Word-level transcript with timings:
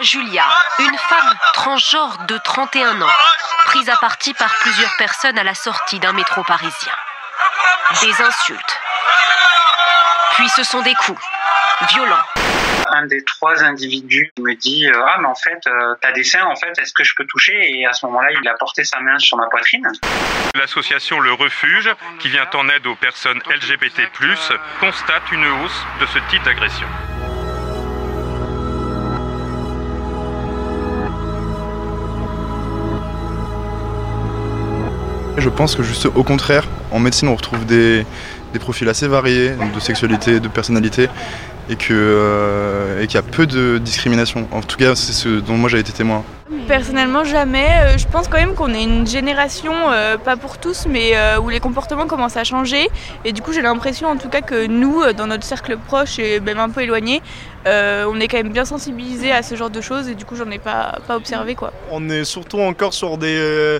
Julia, 0.00 0.44
une 0.78 0.96
femme 0.96 1.34
transgenre 1.52 2.24
de 2.26 2.38
31 2.38 3.02
ans, 3.02 3.16
prise 3.66 3.88
à 3.90 3.96
partie 3.96 4.32
par 4.32 4.54
plusieurs 4.60 4.96
personnes 4.96 5.38
à 5.38 5.44
la 5.44 5.54
sortie 5.54 5.98
d'un 5.98 6.14
métro 6.14 6.42
parisien. 6.42 6.92
Des 8.00 8.22
insultes. 8.22 8.80
Puis 10.36 10.48
ce 10.48 10.62
sont 10.62 10.80
des 10.80 10.94
coups, 10.94 11.20
violents. 11.90 12.22
Un 12.92 13.06
des 13.06 13.22
trois 13.24 13.62
individus 13.62 14.32
me 14.40 14.54
dit 14.54 14.88
euh, 14.88 15.04
Ah, 15.06 15.18
mais 15.20 15.28
en 15.28 15.34
fait, 15.34 15.60
euh, 15.66 15.94
t'as 16.00 16.12
des 16.12 16.24
seins, 16.24 16.46
en 16.46 16.56
fait, 16.56 16.78
est-ce 16.78 16.94
que 16.94 17.04
je 17.04 17.14
peux 17.14 17.26
toucher? 17.26 17.78
Et 17.78 17.86
à 17.86 17.92
ce 17.92 18.06
moment-là, 18.06 18.30
il 18.32 18.48
a 18.48 18.54
porté 18.54 18.84
sa 18.84 19.00
main 19.00 19.18
sur 19.18 19.36
ma 19.36 19.48
poitrine. 19.48 19.86
L'association 20.54 21.20
Le 21.20 21.34
Refuge, 21.34 21.90
qui 22.18 22.30
vient 22.30 22.48
en 22.54 22.68
aide 22.70 22.86
aux 22.86 22.96
personnes 22.96 23.40
LGBT, 23.48 24.08
constate 24.80 25.30
une 25.30 25.46
hausse 25.46 25.84
de 26.00 26.06
ce 26.06 26.18
type 26.30 26.42
d'agression. 26.42 26.88
Je 35.36 35.48
pense 35.48 35.74
que 35.74 35.82
juste 35.82 36.06
au 36.06 36.22
contraire, 36.22 36.66
en 36.90 36.98
médecine, 36.98 37.28
on 37.28 37.36
retrouve 37.36 37.64
des, 37.64 38.04
profils 38.58 38.88
assez 38.88 39.06
variés 39.06 39.50
de 39.74 39.80
sexualité, 39.80 40.40
de 40.40 40.48
personnalité, 40.48 41.08
et 41.70 41.76
euh, 41.92 43.06
qu'il 43.06 43.14
y 43.14 43.16
a 43.16 43.22
peu 43.22 43.46
de 43.46 43.78
discrimination. 43.78 44.48
En 44.50 44.60
tout 44.60 44.76
cas, 44.76 44.94
c'est 44.94 45.12
ce 45.12 45.28
dont 45.40 45.56
moi 45.56 45.70
j'ai 45.70 45.78
été 45.78 45.92
témoin. 45.92 46.24
Personnellement, 46.66 47.22
jamais. 47.22 47.66
Euh, 47.68 47.98
je 47.98 48.06
pense 48.06 48.26
quand 48.26 48.38
même 48.38 48.54
qu'on 48.54 48.74
est 48.74 48.82
une 48.82 49.06
génération, 49.06 49.72
euh, 49.90 50.16
pas 50.18 50.36
pour 50.36 50.58
tous, 50.58 50.86
mais 50.88 51.12
où 51.38 51.48
les 51.48 51.60
comportements 51.60 52.06
commencent 52.06 52.36
à 52.36 52.44
changer. 52.44 52.88
Et 53.24 53.32
du 53.32 53.40
coup, 53.40 53.52
j'ai 53.52 53.62
l'impression 53.62 54.08
en 54.08 54.16
tout 54.16 54.28
cas 54.28 54.40
que 54.40 54.66
nous, 54.66 55.00
dans 55.16 55.28
notre 55.28 55.44
cercle 55.44 55.76
proche 55.76 56.18
et 56.18 56.40
même 56.40 56.58
un 56.58 56.70
peu 56.70 56.82
éloigné, 56.82 57.22
on 57.66 58.20
est 58.20 58.28
quand 58.28 58.38
même 58.38 58.52
bien 58.52 58.64
sensibilisés 58.64 59.30
à 59.32 59.42
ce 59.42 59.54
genre 59.54 59.70
de 59.70 59.80
choses 59.80 60.08
et 60.08 60.14
du 60.14 60.24
coup, 60.24 60.34
j'en 60.34 60.50
ai 60.50 60.58
pas, 60.58 60.98
pas 61.06 61.16
observé. 61.16 61.54
Quoi. 61.54 61.72
On 61.90 62.08
est 62.08 62.24
surtout 62.24 62.60
encore 62.60 62.94
sur 62.94 63.16
des 63.16 63.78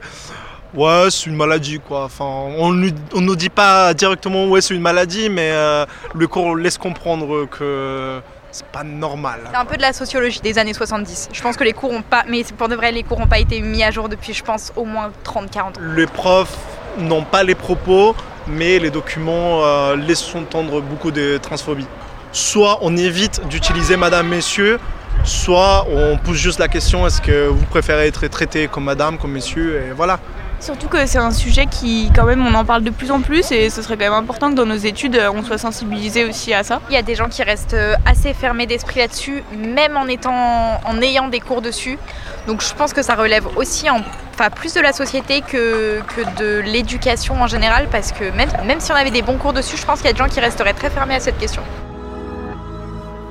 Ouais, 0.75 1.09
c'est 1.11 1.27
une 1.27 1.37
maladie 1.37 1.81
quoi. 1.81 2.05
Enfin, 2.05 2.25
on 2.25 2.73
ne 2.73 2.91
nous 3.15 3.37
dit 3.37 3.49
pas 3.49 3.93
directement 3.95 4.47
ouais 4.47 4.61
c'est 4.61 4.75
une 4.75 4.81
maladie, 4.81 5.29
mais 5.29 5.51
euh, 5.53 5.85
le 6.15 6.27
cours 6.29 6.57
laisse 6.57 6.79
comprendre 6.79 7.47
que 7.47 8.21
c'est 8.53 8.67
pas 8.67 8.85
normal. 8.85 9.41
C'est 9.51 9.57
un 9.57 9.65
peu 9.65 9.77
de 9.77 9.83
la 9.83 9.93
sociologie 9.93 10.41
des 10.41 10.59
années 10.59 10.75
70. 10.75 11.29
Je 11.33 11.43
pense 11.43 11.57
que 11.57 11.65
les 11.65 11.73
cours 11.73 11.93
ont 11.93 12.03
pas, 12.03 12.25
mais 12.29 12.45
pour 12.57 12.69
de 12.69 12.75
vrai, 12.75 12.93
les 12.93 13.03
cours 13.03 13.21
n'ont 13.21 13.27
pas 13.27 13.39
été 13.39 13.61
mis 13.61 13.83
à 13.83 13.91
jour 13.91 14.09
depuis, 14.09 14.33
je 14.33 14.43
pense, 14.43 14.73
au 14.77 14.85
moins 14.85 15.11
30-40 15.25 15.61
ans. 15.61 15.73
Les 15.95 16.07
profs 16.07 16.57
n'ont 16.99 17.25
pas 17.25 17.43
les 17.43 17.55
propos, 17.55 18.15
mais 18.49 18.79
les 18.79 18.91
documents 18.91 19.65
euh, 19.65 19.97
laissent 19.97 20.35
entendre 20.35 20.81
beaucoup 20.81 21.11
de 21.11 21.39
transphobie. 21.39 21.87
Soit 22.33 22.79
on 22.83 22.97
évite 22.97 23.47
d'utiliser 23.49 23.97
Madame, 23.97 24.29
Messieurs, 24.29 24.79
soit 25.25 25.87
on 25.93 26.17
pousse 26.17 26.37
juste 26.37 26.59
la 26.59 26.69
question 26.69 27.07
est-ce 27.07 27.21
que 27.21 27.47
vous 27.49 27.67
préférez 27.67 28.07
être 28.07 28.27
traité 28.29 28.69
comme 28.69 28.85
Madame, 28.85 29.19
comme 29.19 29.33
Messieurs, 29.33 29.83
et 29.85 29.93
voilà. 29.93 30.19
Surtout 30.61 30.89
que 30.89 31.07
c'est 31.07 31.19
un 31.19 31.31
sujet 31.31 31.65
qui, 31.65 32.11
quand 32.15 32.27
même, 32.27 32.47
on 32.47 32.55
en 32.55 32.67
parle 32.67 32.85
de 32.85 32.91
plus 32.91 33.11
en 33.11 33.23
plus 33.23 33.51
et 33.51 33.71
ce 33.71 33.81
serait 33.81 33.97
quand 33.97 34.05
même 34.05 34.13
important 34.13 34.51
que 34.51 34.57
dans 34.57 34.67
nos 34.67 34.77
études, 34.77 35.19
on 35.35 35.43
soit 35.43 35.57
sensibilisé 35.57 36.27
aussi 36.27 36.53
à 36.53 36.63
ça. 36.63 36.83
Il 36.91 36.95
y 36.95 36.99
a 36.99 37.03
des 37.03 37.15
gens 37.15 37.29
qui 37.31 37.43
restent 37.43 37.73
euh, 37.73 37.95
assez 38.05 38.35
fermés 38.35 38.67
d'esprit 38.67 39.01
là-dessus, 39.01 39.43
même 39.57 39.97
en, 39.97 40.07
étant, 40.07 40.79
en 40.85 41.01
ayant 41.01 41.29
des 41.29 41.41
cours 41.41 41.63
dessus. 41.63 41.99
Donc 42.47 42.61
je 42.63 42.75
pense 42.75 42.93
que 42.93 43.01
ça 43.01 43.15
relève 43.15 43.47
aussi 43.57 43.89
en, 43.89 44.01
enfin, 44.35 44.51
plus 44.51 44.75
de 44.75 44.81
la 44.81 44.93
société 44.93 45.41
que, 45.41 46.01
que 46.15 46.39
de 46.39 46.61
l'éducation 46.61 47.41
en 47.41 47.47
général, 47.47 47.89
parce 47.91 48.13
que 48.13 48.25
même, 48.37 48.51
même 48.67 48.81
si 48.81 48.93
on 48.93 48.97
avait 48.97 49.11
des 49.11 49.23
bons 49.23 49.39
cours 49.39 49.55
dessus, 49.55 49.79
je 49.79 49.87
pense 49.87 50.01
qu'il 50.01 50.09
y 50.09 50.11
a 50.11 50.13
des 50.13 50.19
gens 50.19 50.29
qui 50.29 50.41
resteraient 50.41 50.75
très 50.75 50.91
fermés 50.91 51.15
à 51.15 51.21
cette 51.21 51.39
question. 51.39 51.63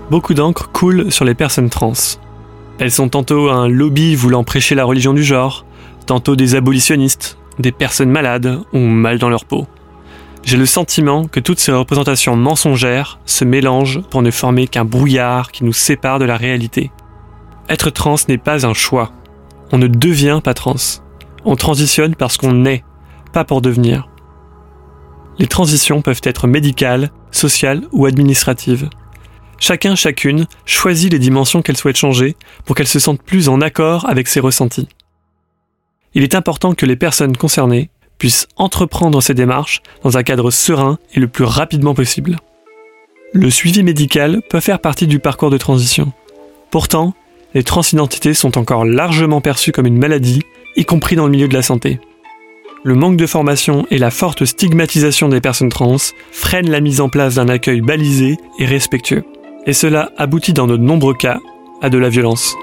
Beaucoup 0.10 0.34
d'encre 0.34 0.72
coule 0.72 1.12
sur 1.12 1.26
les 1.26 1.36
personnes 1.36 1.70
trans. 1.70 1.94
Elles 2.80 2.92
sont 2.92 3.10
tantôt 3.10 3.50
un 3.50 3.68
lobby 3.68 4.16
voulant 4.16 4.44
prêcher 4.44 4.74
la 4.74 4.86
religion 4.86 5.14
du 5.14 5.24
genre, 5.24 5.66
tantôt 6.10 6.36
des 6.36 6.56
abolitionnistes, 6.56 7.38
des 7.60 7.72
personnes 7.72 8.10
malades 8.10 8.62
ou 8.74 8.80
mal 8.80 9.20
dans 9.20 9.30
leur 9.30 9.46
peau. 9.46 9.68
J'ai 10.44 10.58
le 10.58 10.66
sentiment 10.66 11.28
que 11.28 11.40
toutes 11.40 11.60
ces 11.60 11.72
représentations 11.72 12.36
mensongères 12.36 13.20
se 13.26 13.46
mélangent 13.46 14.02
pour 14.10 14.24
ne 14.24 14.32
former 14.32 14.68
qu'un 14.68 14.86
brouillard 14.86 15.52
qui 15.52 15.64
nous 15.64 15.74
sépare 15.74 16.18
de 16.18 16.26
la 16.26 16.36
réalité. 16.36 16.90
Être 17.70 17.92
trans 17.92 18.16
n'est 18.28 18.40
pas 18.40 18.66
un 18.66 18.74
choix. 18.74 19.12
On 19.72 19.78
ne 19.78 19.86
devient 19.86 20.42
pas 20.44 20.56
trans. 20.56 21.02
On 21.46 21.56
transitionne 21.56 22.16
parce 22.16 22.38
qu'on 22.38 22.66
est, 22.66 22.84
pas 23.32 23.44
pour 23.44 23.62
devenir. 23.62 24.10
Les 25.38 25.46
transitions 25.46 26.02
peuvent 26.02 26.22
être 26.24 26.48
médicales, 26.48 27.12
sociales 27.30 27.84
ou 27.92 28.08
administratives. 28.08 28.90
Chacun, 29.60 29.94
chacune 29.94 30.48
choisit 30.66 31.12
les 31.12 31.20
dimensions 31.20 31.62
qu'elle 31.62 31.78
souhaite 31.78 31.98
changer 31.98 32.36
pour 32.66 32.76
qu'elle 32.76 32.88
se 32.88 32.98
sente 32.98 33.22
plus 33.22 33.48
en 33.48 33.62
accord 33.62 34.10
avec 34.10 34.28
ses 34.28 34.40
ressentis 34.40 34.88
il 36.14 36.24
est 36.24 36.36
important 36.36 36.74
que 36.74 36.86
les 36.86 36.96
personnes 36.96 37.38
concernées 37.38 37.90
puissent 38.18 38.48
entreprendre 38.58 39.22
ces 39.22 39.34
démarches 39.34 39.82
dans 40.04 40.18
un 40.18 40.24
cadre 40.24 40.52
serein 40.52 41.00
et 41.14 41.20
le 41.20 41.28
plus 41.28 41.46
rapidement 41.46 41.94
possible. 41.94 42.38
Le 43.34 43.50
suivi 43.50 43.84
médical 43.84 44.42
peut 44.50 44.60
faire 44.60 44.80
partie 44.80 45.08
du 45.08 45.20
parcours 45.20 45.50
de 45.50 45.58
transition. 45.58 46.12
Pourtant, 46.72 47.14
les 47.54 47.64
transidentités 47.64 48.34
sont 48.34 48.58
encore 48.58 48.86
largement 48.86 49.42
perçues 49.42 49.72
comme 49.72 49.88
une 49.88 49.98
maladie, 49.98 50.42
y 50.76 50.86
compris 50.86 51.16
dans 51.16 51.26
le 51.26 51.32
milieu 51.32 51.48
de 51.48 51.54
la 51.54 51.62
santé. 51.62 52.00
Le 52.84 52.96
manque 52.96 53.18
de 53.18 53.28
formation 53.28 53.86
et 53.92 53.98
la 53.98 54.12
forte 54.12 54.46
stigmatisation 54.46 55.30
des 55.30 55.42
personnes 55.42 55.70
trans 55.70 55.98
freinent 56.32 56.70
la 56.70 56.80
mise 56.80 57.02
en 57.02 57.10
place 57.10 57.36
d'un 57.36 57.50
accueil 57.50 57.82
balisé 57.82 58.38
et 58.58 58.66
respectueux. 58.66 59.24
Et 59.66 59.74
cela 59.74 60.12
aboutit 60.18 60.54
dans 60.54 60.68
de 60.68 60.78
nombreux 60.78 61.14
cas 61.14 61.40
à 61.82 61.90
de 61.90 61.98
la 61.98 62.10
violence. 62.10 62.56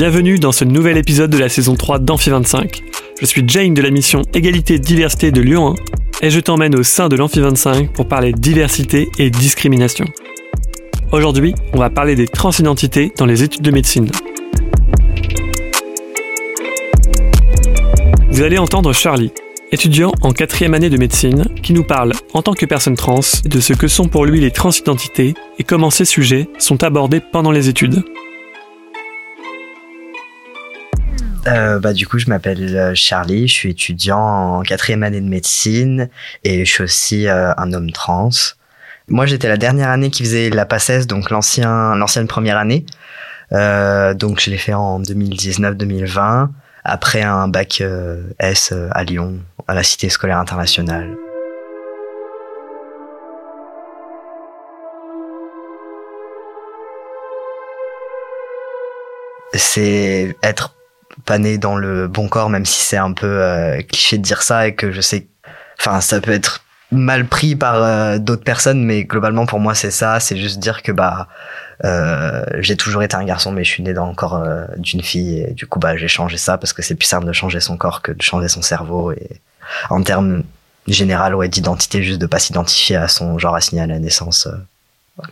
Bienvenue 0.00 0.38
dans 0.38 0.50
ce 0.50 0.64
nouvel 0.64 0.96
épisode 0.96 1.28
de 1.28 1.36
la 1.36 1.50
saison 1.50 1.74
3 1.74 1.98
d'Amphi 1.98 2.30
25. 2.30 2.80
Je 3.20 3.26
suis 3.26 3.44
Jane 3.46 3.74
de 3.74 3.82
la 3.82 3.90
mission 3.90 4.22
Égalité 4.32 4.78
Diversité 4.78 5.30
de 5.30 5.42
Lyon 5.42 5.74
1 6.22 6.26
et 6.26 6.30
je 6.30 6.40
t'emmène 6.40 6.74
au 6.74 6.82
sein 6.82 7.10
de 7.10 7.16
l'Amphi 7.16 7.40
25 7.40 7.92
pour 7.92 8.08
parler 8.08 8.32
diversité 8.32 9.10
et 9.18 9.28
discrimination. 9.28 10.06
Aujourd'hui, 11.12 11.54
on 11.74 11.78
va 11.78 11.90
parler 11.90 12.14
des 12.14 12.26
transidentités 12.26 13.12
dans 13.18 13.26
les 13.26 13.42
études 13.42 13.60
de 13.60 13.70
médecine. 13.70 14.10
Vous 18.30 18.40
allez 18.40 18.56
entendre 18.56 18.94
Charlie, 18.94 19.32
étudiant 19.70 20.12
en 20.22 20.32
quatrième 20.32 20.72
année 20.72 20.88
de 20.88 20.96
médecine, 20.96 21.44
qui 21.62 21.74
nous 21.74 21.84
parle 21.84 22.12
en 22.32 22.40
tant 22.40 22.54
que 22.54 22.64
personne 22.64 22.96
trans 22.96 23.20
de 23.44 23.60
ce 23.60 23.74
que 23.74 23.86
sont 23.86 24.08
pour 24.08 24.24
lui 24.24 24.40
les 24.40 24.50
transidentités 24.50 25.34
et 25.58 25.62
comment 25.62 25.90
ces 25.90 26.06
sujets 26.06 26.48
sont 26.58 26.82
abordés 26.84 27.20
pendant 27.20 27.50
les 27.50 27.68
études. 27.68 28.02
Euh, 31.50 31.80
bah, 31.80 31.92
du 31.92 32.06
coup, 32.06 32.18
je 32.18 32.28
m'appelle 32.28 32.76
euh, 32.76 32.92
Charlie, 32.94 33.48
je 33.48 33.52
suis 33.52 33.70
étudiant 33.70 34.20
en 34.20 34.62
quatrième 34.62 35.02
année 35.02 35.20
de 35.20 35.28
médecine 35.28 36.08
et 36.44 36.64
je 36.64 36.70
suis 36.70 36.84
aussi 36.84 37.26
euh, 37.26 37.52
un 37.56 37.72
homme 37.72 37.90
trans. 37.90 38.30
Moi, 39.08 39.26
j'étais 39.26 39.48
la 39.48 39.56
dernière 39.56 39.90
année 39.90 40.10
qui 40.10 40.22
faisait 40.22 40.50
la 40.50 40.64
PACES, 40.64 41.06
donc 41.08 41.30
l'ancien, 41.30 41.96
l'ancienne 41.96 42.28
première 42.28 42.56
année. 42.56 42.86
Euh, 43.52 44.14
donc, 44.14 44.40
je 44.40 44.50
l'ai 44.50 44.58
fait 44.58 44.74
en 44.74 45.00
2019-2020, 45.00 46.48
après 46.84 47.22
un 47.22 47.48
bac 47.48 47.82
S 48.38 48.72
à 48.92 49.02
Lyon, 49.02 49.38
à 49.66 49.74
la 49.74 49.82
Cité 49.82 50.08
scolaire 50.08 50.38
internationale. 50.38 51.08
C'est 59.52 60.36
être 60.44 60.74
pas 61.24 61.38
né 61.38 61.58
dans 61.58 61.76
le 61.76 62.08
bon 62.08 62.28
corps, 62.28 62.50
même 62.50 62.66
si 62.66 62.82
c'est 62.82 62.96
un 62.96 63.12
peu 63.12 63.26
euh, 63.26 63.80
cliché 63.82 64.18
de 64.18 64.22
dire 64.22 64.42
ça 64.42 64.66
et 64.66 64.74
que 64.74 64.92
je 64.92 65.00
sais, 65.00 65.26
enfin, 65.78 66.00
ça 66.00 66.20
peut 66.20 66.32
être 66.32 66.64
mal 66.92 67.26
pris 67.26 67.54
par 67.56 67.76
euh, 67.76 68.18
d'autres 68.18 68.44
personnes, 68.44 68.84
mais 68.84 69.04
globalement 69.04 69.46
pour 69.46 69.60
moi 69.60 69.74
c'est 69.74 69.90
ça, 69.90 70.18
c'est 70.18 70.36
juste 70.36 70.58
dire 70.58 70.82
que 70.82 70.90
bah 70.92 71.28
euh, 71.84 72.44
j'ai 72.58 72.76
toujours 72.76 73.02
été 73.02 73.14
un 73.16 73.24
garçon, 73.24 73.52
mais 73.52 73.64
je 73.64 73.70
suis 73.70 73.82
né 73.82 73.94
dans 73.94 74.06
le 74.06 74.14
corps 74.14 74.42
d'une 74.76 75.02
fille 75.02 75.40
et 75.40 75.54
du 75.54 75.66
coup 75.66 75.78
bah 75.78 75.96
j'ai 75.96 76.08
changé 76.08 76.36
ça 76.36 76.58
parce 76.58 76.72
que 76.72 76.82
c'est 76.82 76.96
plus 76.96 77.06
simple 77.06 77.26
de 77.26 77.32
changer 77.32 77.60
son 77.60 77.76
corps 77.76 78.02
que 78.02 78.12
de 78.12 78.22
changer 78.22 78.48
son 78.48 78.62
cerveau 78.62 79.12
et 79.12 79.40
en 79.88 80.02
termes 80.02 80.42
général 80.88 81.34
ouais 81.36 81.48
d'identité 81.48 82.02
juste 82.02 82.20
de 82.20 82.26
pas 82.26 82.40
s'identifier 82.40 82.96
à 82.96 83.06
son 83.06 83.38
genre 83.38 83.54
assigné 83.54 83.82
à 83.82 83.86
la 83.86 84.00
naissance, 84.00 84.48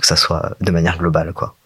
que 0.01 0.07
ça 0.07 0.17
soit 0.17 0.53
de 0.61 0.71
manière 0.71 0.97
globale 0.97 1.33
quoi. 1.33 1.57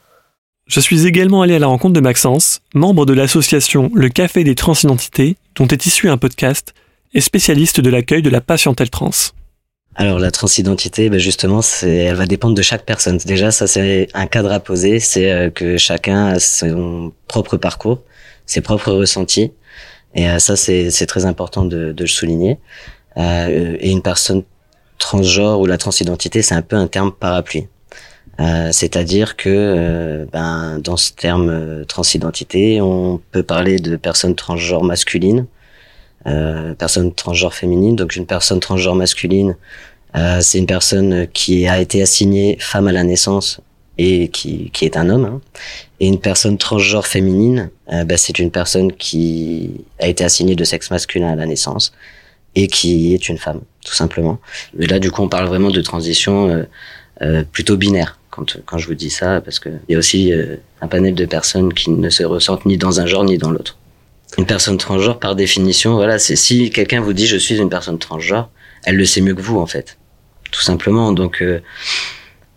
Je 0.67 0.81
suis 0.81 1.07
également 1.07 1.43
allé 1.43 1.55
à 1.55 1.59
la 1.59 1.67
rencontre 1.67 1.95
de 1.95 2.01
Maxence, 2.01 2.61
membre 2.75 3.05
de 3.05 3.13
l'association 3.13 3.91
Le 3.95 4.09
Café 4.09 4.45
des 4.45 4.55
Transidentités, 4.55 5.37
dont 5.57 5.67
est 5.67 5.87
issu 5.87 6.09
un 6.09 6.17
podcast, 6.17 6.73
et 7.15 7.21
spécialiste 7.21 7.81
de 7.81 7.91
l'accueil 7.91 8.23
de 8.23 8.31
la 8.31 8.41
patientèle 8.41 8.89
trans. 8.89 9.11
Alors 9.95 10.19
la 10.19 10.31
transidentité, 10.31 11.11
ben 11.11 11.19
justement, 11.19 11.61
elle 11.83 12.15
va 12.15 12.25
dépendre 12.25 12.55
de 12.55 12.63
chaque 12.63 12.87
personne. 12.87 13.19
Déjà, 13.19 13.51
ça 13.51 13.67
c'est 13.67 14.09
un 14.15 14.27
cadre 14.27 14.51
à 14.51 14.61
poser, 14.61 15.01
c'est 15.01 15.31
euh, 15.31 15.51
que 15.51 15.77
chacun 15.77 16.29
a 16.29 16.39
son 16.39 17.13
propre 17.29 17.59
parcours, 17.59 18.01
ses 18.47 18.63
propres 18.63 18.93
ressentis, 18.93 19.53
et 20.15 20.31
euh, 20.31 20.39
ça 20.39 20.57
c'est, 20.57 21.07
très 21.07 21.27
important 21.27 21.67
de, 21.67 21.93
de 21.93 22.05
le 22.05 22.09
souligner. 22.09 22.59
Euh, 23.19 23.77
et 23.81 23.91
une 23.91 24.01
personne 24.01 24.45
transgenre 24.99 25.61
ou 25.61 25.67
la 25.67 25.77
transidentité, 25.77 26.41
c'est 26.41 26.55
un 26.55 26.63
peu 26.63 26.77
un 26.77 26.87
terme 26.87 27.13
parapluie. 27.13 27.67
Euh, 28.43 28.71
c'est-à-dire 28.73 29.37
que 29.37 29.49
euh, 29.49 30.25
ben, 30.33 30.81
dans 30.81 30.97
ce 30.97 31.13
terme 31.13 31.49
euh, 31.49 31.85
transidentité, 31.85 32.81
on 32.81 33.21
peut 33.31 33.43
parler 33.43 33.77
de 33.77 33.95
personnes 33.97 34.35
transgenres 34.35 34.83
masculines, 34.83 35.47
euh, 36.27 36.75
personnes 36.75 37.15
transgenres 37.15 37.55
féminines. 37.55 37.95
Donc 37.95 38.17
une 38.17 38.27
personne 38.27 38.59
transgenre 38.59 38.97
masculine, 38.97 39.57
c'est 40.41 40.59
une 40.59 40.67
personne 40.67 41.27
qui 41.29 41.67
a 41.67 41.81
été 41.81 42.03
assignée 42.03 42.59
femme 42.61 42.87
à 42.87 42.93
la 42.93 43.03
naissance 43.03 43.61
et 43.97 44.29
qui, 44.29 44.71
qui 44.71 44.85
est 44.85 44.99
un 44.99 45.09
homme. 45.09 45.25
Hein. 45.25 45.41
Et 46.01 46.07
une 46.07 46.21
personne 46.21 46.59
transgenre 46.59 47.07
féminine, 47.07 47.71
ben, 47.89 48.19
c'est 48.19 48.39
une 48.39 48.51
personne 48.51 48.93
qui 48.93 49.71
a 49.99 50.09
été 50.09 50.23
assignée 50.23 50.55
de 50.55 50.65
sexe 50.65 50.91
masculin 50.91 51.33
à 51.33 51.35
la 51.35 51.47
naissance 51.47 51.95
et 52.55 52.67
qui 52.67 53.15
est 53.15 53.31
une 53.31 53.39
femme, 53.39 53.63
tout 53.83 53.95
simplement. 53.95 54.39
Mais 54.75 54.87
là, 54.87 54.99
du 54.99 55.11
coup, 55.11 55.23
on 55.23 55.29
parle 55.29 55.47
vraiment 55.47 55.71
de 55.71 55.81
transition 55.81 56.67
plutôt 57.53 57.79
binaire 57.79 58.19
quand, 58.33 58.57
quand 58.65 58.79
je 58.79 58.89
vous 58.89 58.95
dis 58.95 59.11
ça, 59.11 59.41
parce 59.43 59.61
qu'il 59.61 59.79
y 59.91 59.95
a 59.95 59.99
aussi 59.99 60.33
euh, 60.33 60.57
un 60.81 60.89
panel 60.89 61.15
de 61.15 61.27
personnes 61.27 61.73
qui 61.73 61.91
ne 61.91 62.11
se 62.11 62.25
ressentent 62.25 62.65
ni 62.65 62.79
dans 62.79 62.99
un 62.99 63.07
genre 63.07 63.25
ni 63.25 63.39
dans 63.39 63.51
l'autre. 63.51 63.77
Une 64.39 64.47
personne 64.47 64.79
transgenre, 64.79 65.19
par 65.19 65.37
définition, 65.37 65.95
voilà, 65.95 66.19
c'est 66.19 66.37
si 66.37 66.71
quelqu'un 66.71 67.03
vous 67.03 67.13
dit 67.13 67.27
je 67.27 67.37
suis 67.37 67.59
une 67.59 67.69
personne 67.69 67.99
transgenre, 67.99 68.49
elle 68.85 68.97
le 68.97 69.05
sait 69.05 69.21
mieux 69.21 69.35
que 69.35 69.43
vous 69.43 69.59
en 69.59 69.67
fait, 69.67 69.99
tout 70.51 70.63
simplement. 70.63 71.13
Donc 71.13 71.43
euh, 71.43 71.61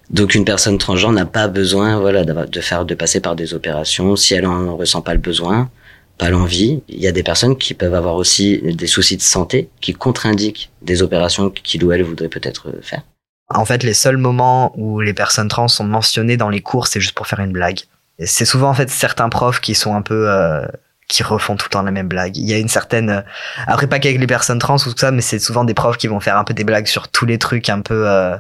donc 0.10 0.34
une 0.34 0.46
personne 0.46 0.78
transgenre 0.78 1.12
n'a 1.12 1.26
pas 1.26 1.50
besoin, 1.50 2.00
voilà, 2.00 2.24
de 2.24 2.62
faire 2.62 2.86
de 2.86 2.96
passer 2.96 3.20
par 3.20 3.36
des 3.36 3.54
opérations 3.54 4.16
si 4.16 4.34
elle 4.34 4.46
en 4.46 4.78
ressent 4.78 5.02
pas 5.02 5.14
le 5.14 5.20
besoin, 5.20 5.70
pas 6.18 6.30
l'envie. 6.30 6.82
Il 6.88 7.02
y 7.02 7.08
a 7.08 7.12
des 7.12 7.24
personnes 7.24 7.58
qui 7.58 7.74
peuvent 7.74 7.96
avoir 7.96 8.16
aussi 8.16 8.60
des 8.64 8.88
soucis 8.88 9.18
de 9.18 9.22
santé 9.22 9.68
qui 9.82 9.94
contre-indiquent 9.94 10.72
des 10.82 11.02
opérations 11.02 11.50
qu'il 11.50 11.84
ou 11.84 11.92
elle 11.92 12.04
voudrait 12.04 12.30
peut-être 12.30 12.72
faire. 12.82 13.02
En 13.50 13.66
fait, 13.66 13.84
les 13.84 13.94
seuls 13.94 14.18
moments 14.18 14.74
où 14.76 15.02
les 15.02 15.14
personnes 15.14 15.48
trans 15.48 15.68
sont 15.68 15.84
mentionnées 15.84 16.38
dans 16.38 16.50
les 16.50 16.62
cours, 16.62 16.88
c'est 16.88 17.00
juste 17.00 17.16
pour 17.16 17.28
faire 17.28 17.40
une 17.40 17.52
blague. 17.52 17.82
C'est 18.20 18.46
souvent 18.46 18.70
en 18.70 18.74
fait 18.74 18.90
certains 18.90 19.30
profs 19.30 19.60
qui 19.60 19.76
sont 19.76 19.94
un 19.96 20.02
peu 20.02 20.30
euh, 20.30 20.66
qui 21.08 21.24
refont 21.24 21.56
tout 21.56 21.68
le 21.68 21.72
temps 21.72 21.84
la 21.84 21.92
même 21.92 22.08
blague. 22.08 22.38
Il 22.38 22.46
y 22.46 22.54
a 22.54 22.58
une 22.58 22.70
certaine 22.70 23.10
euh, 23.10 23.22
après 23.68 23.88
pas 23.88 24.00
qu'avec 24.00 24.20
les 24.20 24.28
personnes 24.28 24.60
trans 24.60 24.78
ou 24.78 24.92
tout 24.92 24.98
ça, 24.98 25.12
mais 25.12 25.22
c'est 25.22 25.40
souvent 25.40 25.64
des 25.64 25.74
profs 25.74 25.98
qui 25.98 26.08
vont 26.08 26.20
faire 26.20 26.38
un 26.38 26.44
peu 26.44 26.54
des 26.54 26.64
blagues 26.64 26.88
sur 26.88 27.10
tous 27.10 27.26
les 27.26 27.38
trucs 27.38 27.70
un 27.70 27.82
peu 27.82 28.08
euh, 28.08 28.38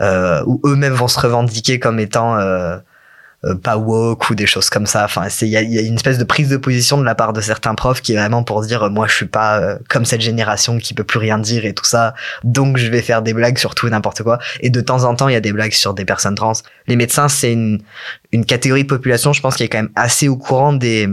euh 0.00 0.42
où 0.46 0.60
eux-mêmes 0.64 0.94
vont 0.94 1.08
se 1.08 1.20
revendiquer 1.20 1.78
comme 1.78 1.98
étant 1.98 2.36
euh, 2.38 2.78
pas 3.62 3.76
woke 3.76 4.30
ou 4.30 4.34
des 4.34 4.46
choses 4.46 4.70
comme 4.70 4.86
ça. 4.86 5.04
Enfin, 5.04 5.26
il 5.40 5.48
y 5.48 5.56
a, 5.56 5.62
y 5.62 5.78
a, 5.78 5.82
une 5.82 5.96
espèce 5.96 6.18
de 6.18 6.24
prise 6.24 6.48
de 6.48 6.56
position 6.56 6.98
de 6.98 7.04
la 7.04 7.14
part 7.14 7.32
de 7.32 7.40
certains 7.40 7.74
profs 7.74 8.00
qui 8.00 8.12
est 8.12 8.16
vraiment 8.16 8.44
pour 8.44 8.62
dire 8.62 8.88
moi 8.90 9.06
je 9.08 9.14
suis 9.14 9.26
pas 9.26 9.58
euh, 9.58 9.78
comme 9.88 10.04
cette 10.04 10.20
génération 10.20 10.78
qui 10.78 10.94
peut 10.94 11.04
plus 11.04 11.18
rien 11.18 11.38
dire 11.38 11.64
et 11.64 11.74
tout 11.74 11.84
ça, 11.84 12.14
donc 12.44 12.76
je 12.76 12.88
vais 12.88 13.02
faire 13.02 13.22
des 13.22 13.34
blagues 13.34 13.58
sur 13.58 13.74
tout 13.74 13.88
n'importe 13.88 14.22
quoi. 14.22 14.38
Et 14.60 14.70
de 14.70 14.80
temps 14.80 15.04
en 15.04 15.14
temps 15.14 15.28
il 15.28 15.32
y 15.32 15.36
a 15.36 15.40
des 15.40 15.52
blagues 15.52 15.72
sur 15.72 15.94
des 15.94 16.04
personnes 16.04 16.36
trans. 16.36 16.52
Les 16.86 16.96
médecins 16.96 17.28
c'est 17.28 17.52
une 17.52 17.82
une 18.30 18.46
catégorie 18.46 18.84
de 18.84 18.88
population, 18.88 19.32
je 19.32 19.40
pense 19.40 19.56
qui 19.56 19.64
est 19.64 19.68
quand 19.68 19.78
même 19.78 19.92
assez 19.96 20.28
au 20.28 20.36
courant 20.36 20.72
des 20.72 21.08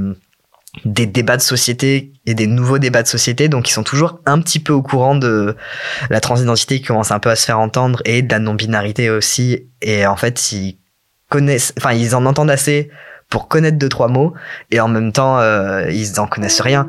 des 0.86 1.08
débats 1.08 1.38
de 1.38 1.42
société 1.42 2.14
et 2.26 2.36
des 2.36 2.46
nouveaux 2.46 2.78
débats 2.78 3.02
de 3.02 3.08
société, 3.08 3.50
donc 3.50 3.70
ils 3.70 3.74
sont 3.74 3.84
toujours 3.84 4.20
un 4.28 4.40
petit 4.40 4.60
peu 4.60 4.72
au 4.72 4.84
courant 4.84 5.16
de 5.16 5.56
la 6.10 6.22
transidentité 6.22 6.80
qui 6.80 6.86
commence 6.86 7.12
un 7.12 7.20
peu 7.20 7.30
à 7.30 7.36
se 7.36 7.46
faire 7.46 7.60
entendre 7.60 8.02
et 8.06 8.22
de 8.22 8.32
la 8.32 8.40
non-binarité 8.40 9.10
aussi. 9.10 9.68
Et 9.82 10.06
en 10.06 10.16
fait, 10.16 10.52
ils 10.52 10.78
connaissent, 11.30 11.74
enfin 11.78 11.94
ils 11.94 12.16
en 12.16 12.26
entendent 12.26 12.52
assez 12.52 12.90
pour 13.30 13.48
connaître 13.48 13.78
deux 13.78 13.90
trois 13.90 14.08
mots 14.08 14.34
et 14.72 14.80
en 14.80 14.88
même 14.88 15.12
temps 15.12 15.40
euh, 15.40 15.90
ils 15.90 16.20
en 16.20 16.28
connaissent 16.28 16.62
rien. 16.62 16.88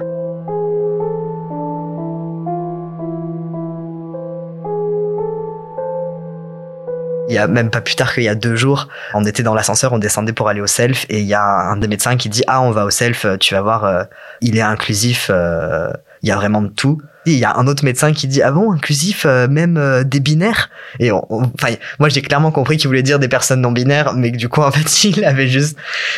Il 7.28 7.34
y 7.34 7.38
a 7.38 7.46
même 7.46 7.70
pas 7.70 7.80
plus 7.80 7.94
tard 7.94 8.12
qu'il 8.12 8.24
y 8.24 8.28
a 8.28 8.34
deux 8.34 8.56
jours, 8.56 8.88
on 9.14 9.24
était 9.24 9.44
dans 9.44 9.54
l'ascenseur, 9.54 9.92
on 9.92 9.98
descendait 9.98 10.32
pour 10.32 10.48
aller 10.48 10.60
au 10.60 10.66
self 10.66 11.06
et 11.08 11.20
il 11.20 11.26
y 11.26 11.34
a 11.34 11.44
un 11.44 11.76
des 11.76 11.86
médecins 11.86 12.16
qui 12.16 12.28
dit 12.28 12.42
ah 12.48 12.60
on 12.60 12.72
va 12.72 12.84
au 12.84 12.90
self, 12.90 13.24
tu 13.38 13.54
vas 13.54 13.60
voir, 13.60 13.84
euh, 13.84 14.02
il 14.40 14.58
est 14.58 14.62
inclusif, 14.62 15.30
euh, 15.30 15.92
il 16.22 16.28
y 16.28 16.32
a 16.32 16.36
vraiment 16.36 16.62
de 16.62 16.68
tout 16.68 17.00
il 17.26 17.38
y 17.38 17.44
a 17.44 17.56
un 17.56 17.66
autre 17.66 17.84
médecin 17.84 18.12
qui 18.12 18.26
dit 18.26 18.42
ah 18.42 18.50
bon 18.50 18.72
inclusif 18.72 19.24
euh, 19.26 19.48
même 19.48 19.76
euh, 19.76 20.04
des 20.04 20.20
binaires? 20.20 20.70
Et 20.98 21.10
enfin 21.10 21.74
moi 21.98 22.08
j'ai 22.08 22.22
clairement 22.22 22.50
compris 22.50 22.76
qu'il 22.76 22.88
voulait 22.88 23.02
dire 23.02 23.18
des 23.18 23.28
personnes 23.28 23.60
non 23.60 23.72
binaires 23.72 24.14
mais 24.14 24.32
que 24.32 24.36
du 24.36 24.48
coup 24.48 24.62
en 24.62 24.70
fait 24.70 25.04
il 25.04 25.24
avait 25.24 25.48
juste 25.48 25.76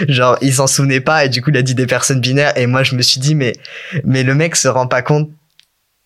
genre 0.09 0.37
il 0.41 0.55
s'en 0.55 0.67
souvenait 0.67 1.01
pas 1.01 1.25
et 1.25 1.29
du 1.29 1.43
coup 1.43 1.51
il 1.51 1.57
a 1.57 1.63
dit 1.63 1.75
des 1.75 1.87
personnes 1.87 2.21
binaires 2.21 2.57
et 2.57 2.67
moi 2.67 2.83
je 2.83 2.95
me 2.95 3.03
suis 3.03 3.21
dit 3.21 3.35
mais 3.35 3.55
mais 4.05 4.23
le 4.23 4.35
mec 4.35 4.57
se 4.57 4.69
rend 4.69 4.87
pas 4.87 5.03
compte 5.03 5.31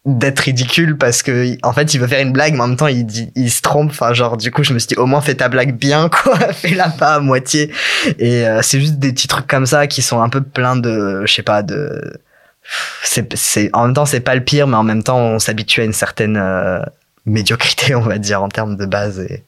d'être 0.06 0.38
ridicule 0.40 0.96
parce 0.96 1.22
que 1.24 1.56
en 1.64 1.72
fait 1.72 1.92
il 1.92 2.00
veut 2.00 2.06
faire 2.06 2.20
une 2.20 2.32
blague 2.32 2.54
mais 2.54 2.60
en 2.60 2.68
même 2.68 2.76
temps 2.76 2.86
il 2.86 3.04
dit 3.04 3.32
il 3.34 3.50
se 3.50 3.60
trompe 3.60 3.90
enfin 3.90 4.14
genre 4.14 4.36
du 4.36 4.52
coup 4.52 4.62
je 4.62 4.72
me 4.72 4.78
suis 4.78 4.88
dit 4.88 4.94
au 4.96 5.06
moins 5.06 5.20
fais 5.20 5.34
ta 5.34 5.48
blague 5.48 5.76
bien 5.76 6.08
quoi 6.22 6.38
fais-la 6.52 6.90
pas 6.90 7.14
à 7.16 7.20
moitié. 7.20 7.72
Et 8.18 8.46
euh, 8.46 8.60
c'est 8.62 8.80
juste 8.80 9.00
des 9.00 9.12
petits 9.12 9.26
trucs 9.26 9.48
comme 9.48 9.66
ça 9.66 9.88
qui 9.88 10.02
sont 10.02 10.22
un 10.22 10.28
peu 10.28 10.40
pleins 10.40 10.76
de 10.76 11.22
je 11.26 11.32
sais 11.32 11.42
pas 11.42 11.62
de 11.64 12.20
en 13.72 13.84
même 13.86 13.94
temps, 13.94 14.06
c'est 14.06 14.20
pas 14.20 14.34
le 14.34 14.42
pire, 14.42 14.66
mais 14.66 14.76
en 14.76 14.82
même 14.82 15.02
temps, 15.02 15.18
on 15.18 15.38
s'habitue 15.38 15.80
à 15.80 15.84
une 15.84 15.92
certaine 15.92 16.36
euh, 16.36 16.80
médiocrité, 17.24 17.94
on 17.94 18.02
va 18.02 18.18
dire, 18.18 18.42
en 18.42 18.48
termes 18.48 18.76
de 18.76 18.86
base. 18.86 19.20
Et 19.20 19.44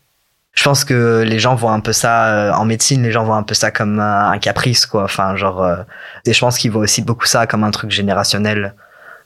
je 0.55 0.65
pense 0.65 0.85
que 0.85 1.23
les 1.27 1.39
gens 1.39 1.55
voient 1.55 1.73
un 1.73 1.81
peu 1.81 1.93
ça 1.93 2.29
euh, 2.29 2.53
en 2.53 2.65
médecine, 2.65 3.03
les 3.03 3.13
gens 3.13 3.25
voient 3.25 3.37
un 3.37 3.43
peu 3.43 3.55
ça 3.55 3.71
comme 3.71 4.01
un 4.01 4.39
caprice, 4.39 4.87
quoi. 4.87 5.05
Enfin, 5.05 5.37
genre, 5.37 5.63
euh, 5.63 5.77
et 6.25 6.33
je 6.33 6.41
pense 6.41 6.59
qu'ils 6.59 6.71
voient 6.71 6.83
aussi 6.83 7.03
beaucoup 7.03 7.27
ça 7.27 7.47
comme 7.47 7.65
un 7.65 7.71
truc 7.71 7.91
générationnel. 7.91 8.75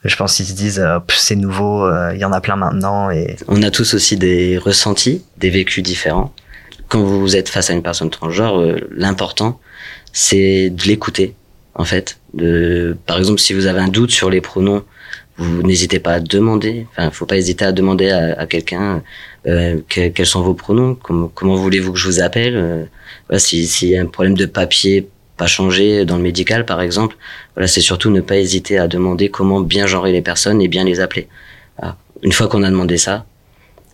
Je 0.05 0.17
pense 0.17 0.35
qu'ils 0.35 0.47
se 0.47 0.55
disent, 0.55 0.85
c'est 1.09 1.37
nouveau, 1.37 1.89
il 2.11 2.19
y 2.19 2.25
en 2.25 2.33
a 2.33 2.41
plein 2.41 2.57
maintenant. 2.57 3.09
Et 3.11 3.37
on 3.47 3.63
a 3.63 3.71
tous 3.71 3.95
aussi 3.95 4.17
des 4.17 4.59
ressentis, 4.59 5.25
des 5.37 5.49
vécus 5.49 5.81
différents. 5.81 6.35
Quand 6.89 7.01
vous 7.01 7.37
êtes 7.37 7.49
face 7.49 7.71
à 7.71 7.73
une 7.73 7.85
personne 7.85 8.11
transgenre, 8.11 8.79
l'important, 8.91 9.61
c'est 10.13 10.71
de 10.71 10.83
l'écouter 10.89 11.37
en 11.75 11.85
fait. 11.85 12.19
Par 13.07 13.19
exemple, 13.19 13.41
si 13.41 13.53
vous 13.53 13.67
avez 13.67 13.81
un 13.81 13.89
doute 13.89 14.11
sur 14.11 14.31
les 14.31 14.41
pronoms, 14.41 14.85
vous 15.39 15.63
n'hésitez 15.63 15.99
pas 15.99 16.15
à 16.15 16.21
demander. 16.21 16.87
Enfin, 16.91 17.11
faut 17.11 17.27
pas 17.27 17.37
hésiter 17.37 17.65
à 17.65 17.73
demander 17.73 18.11
à, 18.11 18.47
quelqu'un 18.47 19.03
euh, 19.47 19.79
quels 19.89 20.27
sont 20.27 20.43
vos 20.43 20.55
pronoms, 20.55 20.95
comment, 20.95 21.55
voulez-vous 21.57 21.93
que 21.93 21.99
je 21.99 22.07
vous 22.07 22.21
appelle. 22.21 22.57
Euh, 22.57 22.85
voilà, 23.29 23.39
S'il 23.39 23.67
si 23.67 23.89
y 23.89 23.97
a 23.97 24.03
un 24.03 24.07
problème 24.07 24.35
de 24.35 24.47
papier 24.47 25.09
pas 25.37 25.47
changé 25.47 26.05
dans 26.05 26.17
le 26.17 26.23
médical, 26.23 26.67
par 26.67 26.81
exemple, 26.81 27.17
voilà, 27.55 27.67
c'est 27.67 27.81
surtout 27.81 28.11
ne 28.11 28.21
pas 28.21 28.37
hésiter 28.37 28.79
à 28.79 28.87
demander 28.87 29.31
comment 29.31 29.61
bien 29.61 29.87
genrer 29.87 30.13
les 30.13 30.23
personnes 30.23 30.61
et 30.61 30.69
bien 30.69 30.85
les 30.85 31.01
appeler. 31.01 31.29
Une 32.23 32.33
fois 32.33 32.47
qu'on 32.47 32.63
a 32.63 32.71
demandé 32.71 32.99
ça, 32.99 33.27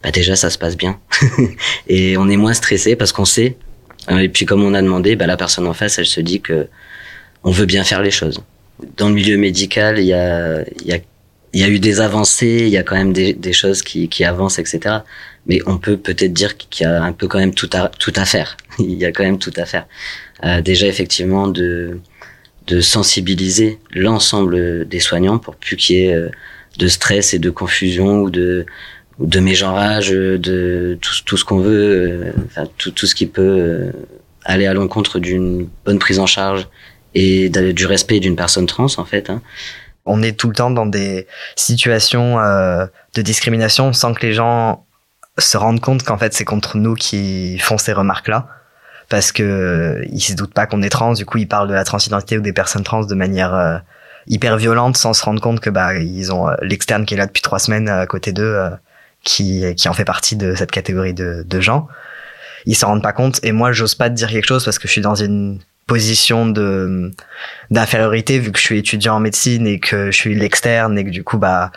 bah 0.03 0.11
déjà 0.11 0.37
ça 0.37 0.51
se 0.51 0.59
passe 0.59 0.77
bien 0.77 1.01
et 1.89 2.19
on 2.19 2.29
est 2.29 2.37
moins 2.37 2.53
stressé 2.53 2.95
parce 2.95 3.13
qu'on 3.13 3.25
sait. 3.25 3.57
Et 4.11 4.29
puis 4.29 4.45
comme 4.45 4.63
on 4.63 4.75
a 4.75 4.83
demandé, 4.83 5.17
bah, 5.17 5.27
la 5.27 5.39
personne 5.39 5.67
en 5.67 5.73
face, 5.73 5.99
elle 5.99 6.07
se 6.07 6.21
dit 6.21 6.41
que 6.43 6.69
on 7.45 7.51
veut 7.51 7.67
bien 7.67 7.85
faire 7.85 8.03
les 8.03 8.11
choses. 8.11 8.41
Dans 8.97 9.09
le 9.09 9.15
milieu 9.15 9.37
médical, 9.37 9.99
il 9.99 10.07
y 10.07 10.13
a, 10.13 11.69
eu 11.69 11.79
des 11.79 12.01
avancées, 12.01 12.63
il 12.63 12.69
y 12.69 12.77
a 12.77 12.83
quand 12.83 12.97
même 12.97 13.13
des, 13.13 13.53
choses 13.53 13.83
qui, 13.83 14.25
avancent, 14.25 14.59
etc. 14.59 14.99
Mais 15.47 15.61
on 15.67 15.79
peut 15.79 15.97
peut-être 15.97 16.33
dire 16.33 16.57
qu'il 16.57 16.87
y 16.87 16.89
a 16.89 17.03
un 17.03 17.13
peu 17.13 17.27
quand 17.27 17.39
même 17.39 17.55
tout 17.55 17.71
à, 17.73 18.25
faire. 18.25 18.57
il 18.79 18.95
y 18.95 19.05
a 19.05 19.13
quand 19.13 19.25
même 19.25 19.39
tout 19.39 19.53
à 19.57 19.65
faire. 19.65 19.87
Euh, 20.45 20.61
déjà, 20.61 20.87
effectivement, 20.87 21.49
de, 21.49 22.01
sensibiliser 22.81 23.79
l'ensemble 23.93 24.87
des 24.87 25.01
soignants 25.01 25.39
pour 25.39 25.57
plus 25.57 25.77
qu'il 25.77 25.97
y 25.97 26.01
ait 26.01 26.15
euh, 26.15 26.29
de 26.79 26.87
stress 26.87 27.33
et 27.33 27.39
de 27.39 27.49
confusion 27.49 28.21
ou 28.21 28.31
de, 28.31 28.67
de 29.19 29.41
mégenrage, 29.41 30.11
de 30.11 30.99
tout, 31.01 31.37
ce 31.37 31.45
qu'on 31.45 31.61
veut, 31.61 32.33
euh, 32.59 32.65
tout, 32.77 33.07
ce 33.07 33.15
qui 33.15 33.27
peut 33.27 33.91
aller 34.45 34.67
à 34.67 34.75
l'encontre 34.75 35.19
d'une 35.19 35.69
bonne 35.85 35.99
prise 35.99 36.19
en 36.19 36.27
charge 36.27 36.69
et 37.15 37.49
du 37.49 37.87
respect 37.87 38.21
d'une 38.21 38.37
personne 38.37 38.67
trans 38.67 38.87
en 38.97 39.05
fait. 39.05 39.31
Hein. 39.31 39.43
On 40.05 40.23
est 40.23 40.39
tout 40.39 40.49
le 40.49 40.55
temps 40.55 40.71
dans 40.71 40.87
des 40.87 41.27
situations 41.57 42.39
euh, 42.41 42.87
de 43.15 43.23
discrimination 43.23 43.93
sans 43.93 44.15
que 44.15 44.27
les 44.27 44.33
gens 44.33 44.85
se 45.39 45.57
rendent 45.57 45.81
compte 45.81 46.03
qu'en 46.03 46.19
fait 46.19 46.33
c'est 46.35 46.45
contre 46.45 46.77
nous 46.77 46.95
qui 46.95 47.59
font 47.59 47.79
ces 47.79 47.93
remarques-là 47.93 48.49
parce 49.09 49.33
que 49.33 49.43
euh, 49.43 50.05
ils 50.11 50.21
se 50.21 50.35
doutent 50.35 50.55
pas 50.55 50.67
qu'on 50.67 50.83
est 50.83 50.91
trans. 50.91 51.15
Du 51.15 51.25
coup, 51.25 51.39
ils 51.39 51.49
parlent 51.49 51.69
de 51.69 51.75
la 51.75 51.85
transidentité 51.85 52.37
ou 52.37 52.43
des 52.43 52.53
personnes 52.53 52.85
trans 52.85 53.05
de 53.05 53.15
manière 53.15 53.55
euh, 53.55 53.79
hyper 54.27 54.57
violente 54.59 54.97
sans 54.97 55.15
se 55.15 55.25
rendre 55.25 55.41
compte 55.41 55.61
que 55.61 55.71
bah 55.71 55.95
ils 55.95 56.33
ont 56.33 56.49
l'externe 56.61 57.07
qui 57.07 57.15
est 57.15 57.17
là 57.17 57.27
depuis 57.27 57.43
trois 57.43 57.59
semaines 57.59 57.89
à 57.89 58.07
côté 58.07 58.33
d'eux 58.33 58.59
qui 59.25 59.75
qui 59.75 59.89
en 59.89 59.95
fait 59.95 60.05
partie 60.05 60.37
de 60.37 60.55
cette 60.55 60.71
catégorie 60.71 61.15
de, 61.15 61.45
de 61.47 61.61
gens. 61.61 61.89
Ils 62.67 62.75
s'en 62.75 62.89
rendent 62.89 63.03
pas 63.03 63.15
compte 63.15 63.41
et 63.43 63.53
moi 63.53 63.73
j'ose 63.73 63.95
pas 63.95 64.11
te 64.11 64.15
dire 64.15 64.29
quelque 64.29 64.47
chose 64.47 64.65
parce 64.65 64.79
que 64.79 64.87
je 64.87 64.93
suis 64.93 65.01
dans 65.01 65.15
une 65.15 65.61
position 65.89 66.47
de 66.47 67.11
d'infériorité 67.71 68.39
vu 68.39 68.53
que 68.53 68.59
je 68.61 68.65
suis 68.65 68.79
étudiant 68.79 69.17
en 69.17 69.21
médecine 69.21 69.67
et 69.67 69.81
que 69.81 70.13
je 70.13 70.17
suis 70.17 70.37
l'externe 70.37 70.97
et 70.97 71.05
que 71.05 71.11
du 71.11 71.25
coup 71.25 71.39
bah 71.39 71.73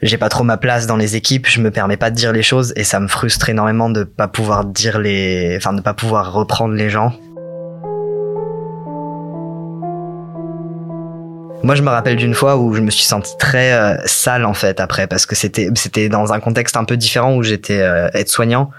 j'ai 0.00 0.16
pas 0.16 0.30
trop 0.30 0.44
ma 0.44 0.56
place 0.56 0.86
dans 0.86 0.96
les 0.96 1.16
équipes, 1.16 1.46
je 1.46 1.60
me 1.60 1.70
permets 1.70 1.98
pas 1.98 2.10
de 2.10 2.16
dire 2.16 2.32
les 2.32 2.42
choses 2.42 2.72
et 2.76 2.84
ça 2.84 3.00
me 3.00 3.08
frustre 3.08 3.50
énormément 3.50 3.90
de 3.90 4.04
pas 4.04 4.28
pouvoir 4.28 4.64
dire 4.64 4.98
les 4.98 5.56
enfin 5.58 5.74
de 5.74 5.82
pas 5.82 5.92
pouvoir 5.92 6.32
reprendre 6.32 6.74
les 6.74 6.88
gens. 6.88 7.12
Moi, 11.62 11.74
je 11.74 11.82
me 11.82 11.90
rappelle 11.90 12.16
d'une 12.16 12.32
fois 12.32 12.56
où 12.56 12.72
je 12.72 12.80
me 12.80 12.90
suis 12.90 13.04
senti 13.04 13.36
très 13.36 13.74
euh, 13.74 13.94
sale 14.06 14.46
en 14.46 14.54
fait 14.54 14.80
après 14.80 15.06
parce 15.06 15.26
que 15.26 15.34
c'était 15.34 15.68
c'était 15.74 16.08
dans 16.08 16.32
un 16.32 16.40
contexte 16.40 16.78
un 16.78 16.84
peu 16.84 16.96
différent 16.96 17.34
où 17.36 17.42
j'étais 17.42 17.82
euh, 17.82 18.08
aide-soignant 18.14 18.70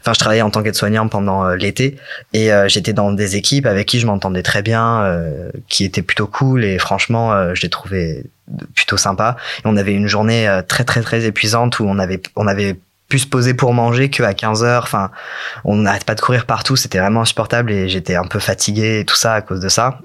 Enfin, 0.00 0.12
je 0.14 0.18
travaillais 0.18 0.42
en 0.42 0.50
tant 0.50 0.62
qu'aide-soignant 0.62 1.08
pendant 1.08 1.48
l'été 1.50 1.96
et 2.32 2.50
j'étais 2.68 2.92
dans 2.92 3.12
des 3.12 3.36
équipes 3.36 3.66
avec 3.66 3.86
qui 3.86 4.00
je 4.00 4.06
m'entendais 4.06 4.42
très 4.42 4.62
bien, 4.62 5.20
qui 5.68 5.84
étaient 5.84 6.02
plutôt 6.02 6.26
cool 6.26 6.64
et 6.64 6.78
franchement, 6.78 7.54
je 7.54 7.60
les 7.62 7.68
trouvais 7.68 8.24
plutôt 8.74 8.96
sympas. 8.96 9.36
On 9.64 9.76
avait 9.76 9.92
une 9.92 10.06
journée 10.06 10.60
très 10.68 10.84
très 10.84 11.02
très 11.02 11.26
épuisante 11.26 11.80
où 11.80 11.84
on 11.84 11.98
avait 11.98 12.22
on 12.36 12.46
avait 12.46 12.76
pu 13.08 13.18
se 13.18 13.26
poser 13.26 13.52
pour 13.52 13.74
manger 13.74 14.08
qu'à 14.08 14.32
15 14.32 14.64
heures. 14.64 14.84
Enfin, 14.84 15.10
on 15.64 15.76
n'arrête 15.76 16.04
pas 16.04 16.14
de 16.14 16.20
courir 16.20 16.46
partout. 16.46 16.76
C'était 16.76 16.98
vraiment 16.98 17.22
insupportable 17.22 17.70
et 17.70 17.88
j'étais 17.88 18.14
un 18.14 18.24
peu 18.24 18.38
fatigué 18.38 19.00
et 19.00 19.04
tout 19.04 19.16
ça 19.16 19.34
à 19.34 19.42
cause 19.42 19.60
de 19.60 19.68
ça. 19.68 19.98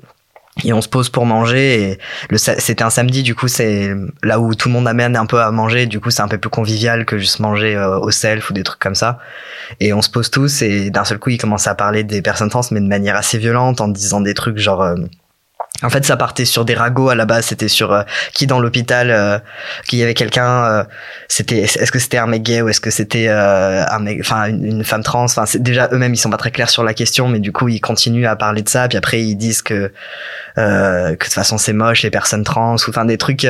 Et 0.64 0.72
on 0.72 0.82
se 0.82 0.88
pose 0.88 1.10
pour 1.10 1.26
manger 1.26 2.00
et 2.32 2.38
c'était 2.38 2.84
un 2.84 2.90
samedi 2.90 3.24
du 3.24 3.36
coup 3.36 3.50
c'est 3.50 3.94
là 4.24 4.40
où 4.40 4.56
tout 4.56 4.70
le 4.70 4.74
monde 4.74 4.88
amène 4.88 5.18
un 5.18 5.26
peu 5.26 5.42
à 5.42 5.52
manger. 5.52 5.86
Du 5.86 6.00
coup 6.00 6.12
c'est 6.12 6.22
un 6.22 6.30
peu 6.30 6.38
plus 6.38 6.50
convivial 6.50 7.06
que 7.06 7.18
juste 7.18 7.40
manger 7.40 7.76
euh, 7.76 8.00
au 8.00 8.10
self 8.10 8.50
ou 8.50 8.54
des 8.54 8.64
trucs 8.64 8.80
comme 8.80 8.96
ça. 8.96 9.20
Et 9.82 9.92
on 9.92 10.02
se 10.02 10.10
pose 10.10 10.32
tous 10.32 10.62
et 10.62 10.90
d'un 10.92 11.04
seul 11.04 11.20
coup 11.20 11.30
il 11.32 11.38
commence 11.38 11.68
à 11.68 11.76
parler 11.76 12.06
des 12.06 12.22
personnes 12.22 12.50
trans 12.50 12.62
mais 12.72 12.80
de 12.80 12.88
manière 12.88 13.18
assez 13.18 13.38
violente 13.38 13.82
en 13.82 13.90
disant 13.90 14.22
des 14.22 14.34
trucs 14.34 14.58
genre 14.58 14.82
euh, 14.82 14.96
en 15.84 15.90
fait, 15.90 16.06
ça 16.06 16.16
partait 16.16 16.46
sur 16.46 16.64
des 16.64 16.74
ragots 16.74 17.10
à 17.10 17.16
la 17.16 17.26
base. 17.26 17.48
C'était 17.48 17.68
sur 17.68 17.92
euh, 17.92 18.04
qui 18.34 18.48
dans 18.48 18.60
l'hôpital, 18.60 19.12
euh, 19.12 19.40
qu'il 19.88 20.00
y 20.00 20.04
avait 20.04 20.14
quelqu'un. 20.14 20.64
Euh, 20.64 20.84
c'était 21.28 21.60
est-ce 21.60 21.92
que 21.92 22.00
c'était 22.00 22.18
un 22.18 22.28
mec 22.28 22.44
gay 22.44 22.62
ou 22.62 22.70
est-ce 22.70 22.80
que 22.80 22.92
c'était 22.92 23.28
un 23.28 24.00
mec, 24.00 24.20
enfin 24.22 24.48
une, 24.48 24.86
femme 24.86 25.04
trans? 25.04 25.26
Enfin, 25.26 25.44
déjà 25.56 25.90
eux-mêmes 25.92 26.14
ils 26.14 26.18
sont 26.18 26.30
pas 26.30 26.38
très 26.38 26.52
clairs 26.52 26.70
sur 26.70 26.84
la 26.84 26.94
question, 26.94 27.28
mais 27.28 27.40
du 27.40 27.52
coup 27.52 27.68
ils 27.68 27.82
continuent 27.82 28.26
à 28.26 28.36
parler 28.36 28.62
de 28.62 28.70
ça. 28.70 28.88
Puis 28.88 28.98
après 28.98 29.22
ils 29.22 29.36
disent 29.36 29.62
que 29.62 29.92
que 30.56 31.12
de 31.12 31.16
toute 31.16 31.34
façon 31.34 31.58
c'est 31.58 31.74
moche 31.74 32.04
les 32.04 32.12
personnes 32.12 32.44
trans 32.44 32.76
ou 32.76 32.90
enfin 32.90 33.06
des 33.06 33.18
trucs 33.18 33.48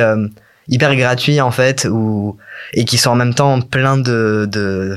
hyper 0.68 0.96
gratuits 0.96 1.40
en 1.40 1.52
fait 1.52 1.86
ou 1.88 2.36
et 2.72 2.84
qui 2.84 2.98
sont 2.98 3.10
en 3.10 3.14
même 3.14 3.34
temps 3.34 3.60
plein 3.60 3.96
de 3.96 4.48
de 4.50 4.96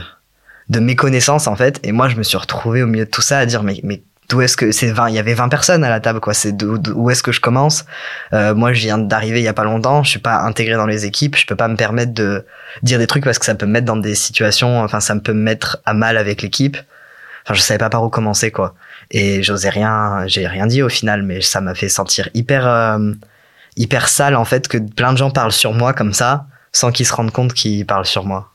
de 0.70 0.80
méconnaissance 0.80 1.48
en 1.48 1.56
fait. 1.56 1.80
Et 1.84 1.92
moi 1.92 2.10
je 2.10 2.16
me 2.16 2.24
suis 2.24 2.38
retrouvé 2.38 2.82
au 2.82 2.88
milieu 2.88 3.06
de 3.06 3.10
tout 3.10 3.22
ça 3.22 3.38
à 3.40 3.46
dire 3.46 3.62
mais 3.62 3.80
mais 3.84 4.02
d'où 4.30 4.42
est-ce 4.42 4.56
que 4.56 4.72
c'est 4.72 4.92
20 4.92 5.10
il 5.10 5.16
y 5.16 5.20
avait 5.20 5.34
20 5.34 5.50
personnes 5.50 5.84
à 5.84 5.90
la 5.90 6.00
table 6.00 6.20
quoi. 6.20 6.34
C'est 6.34 6.56
où 6.64 7.10
est-ce 7.10 7.24
que 7.24 7.32
je 7.32 7.42
commence? 7.42 7.86
Euh, 8.34 8.54
moi 8.54 8.74
je 8.74 8.82
viens 8.82 8.98
d'arriver 8.98 9.40
il 9.40 9.44
y 9.44 9.48
a 9.48 9.54
pas 9.54 9.64
longtemps 9.64 10.04
je 10.04 10.12
suis 10.12 10.20
pas 10.20 10.42
intégré 10.42 10.76
dans 10.76 10.86
les 10.86 11.06
équipes 11.06 11.36
je 11.36 11.46
peux 11.46 11.56
pas 11.56 11.68
me 11.68 11.76
permettre 11.76 12.14
de 12.14 12.46
dire 12.84 13.00
des 13.00 13.08
trucs 13.08 13.24
parce 13.24 13.40
que 13.40 13.46
ça 13.46 13.56
peut 13.56 13.66
me 13.66 13.72
mettre 13.72 13.86
dans 13.86 13.98
des 13.98 14.16
situations 14.16 14.82
enfin 14.82 15.00
ça 15.00 15.16
me 15.16 15.22
peut 15.22 15.34
me 15.34 15.42
mettre 15.42 15.80
à 15.86 15.94
mal 15.94 16.18
avec 16.18 16.42
l'équipe. 16.42 16.78
Enfin 17.46 17.56
je 17.56 17.62
savais 17.62 17.80
pas 17.80 17.90
par 17.90 18.04
où 18.04 18.10
commencer 18.10 18.52
quoi. 18.52 18.76
Et 19.12 19.42
j'osais 19.42 19.70
rien 19.70 20.28
j'ai 20.28 20.48
rien 20.48 20.68
dit 20.68 20.84
au 20.84 20.90
final 20.90 21.24
mais 21.24 21.42
ça 21.42 21.60
m'a 21.62 21.74
fait 21.74 21.90
sentir 21.90 22.30
hyper 22.34 22.68
euh, 22.68 23.12
hyper 23.76 24.08
sale 24.08 24.36
en 24.36 24.46
fait 24.46 24.68
que 24.68 24.78
plein 24.78 25.14
de 25.14 25.18
gens 25.18 25.32
parlent 25.32 25.52
sur 25.52 25.74
moi 25.74 25.94
comme 25.94 26.14
ça 26.14 26.46
sans 26.72 26.92
qu'ils 26.92 27.08
se 27.08 27.14
rendent 27.14 27.32
compte 27.32 27.54
qu'ils 27.54 27.86
parlent 27.86 28.06
sur 28.06 28.26
moi 28.26 28.52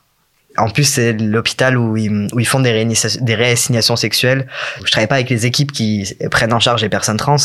en 0.57 0.69
plus, 0.69 0.83
c'est 0.83 1.13
l'hôpital 1.13 1.77
où 1.77 1.97
ils, 1.97 2.27
où 2.33 2.39
ils 2.39 2.47
font 2.47 2.59
des, 2.59 2.87
des 3.21 3.35
réassignations 3.35 3.95
sexuelles. 3.95 4.47
Je 4.83 4.91
travaille 4.91 5.07
pas 5.07 5.15
avec 5.15 5.29
les 5.29 5.45
équipes 5.45 5.71
qui 5.71 6.15
prennent 6.31 6.53
en 6.53 6.59
charge 6.59 6.81
les 6.81 6.89
personnes 6.89 7.17
trans. 7.17 7.35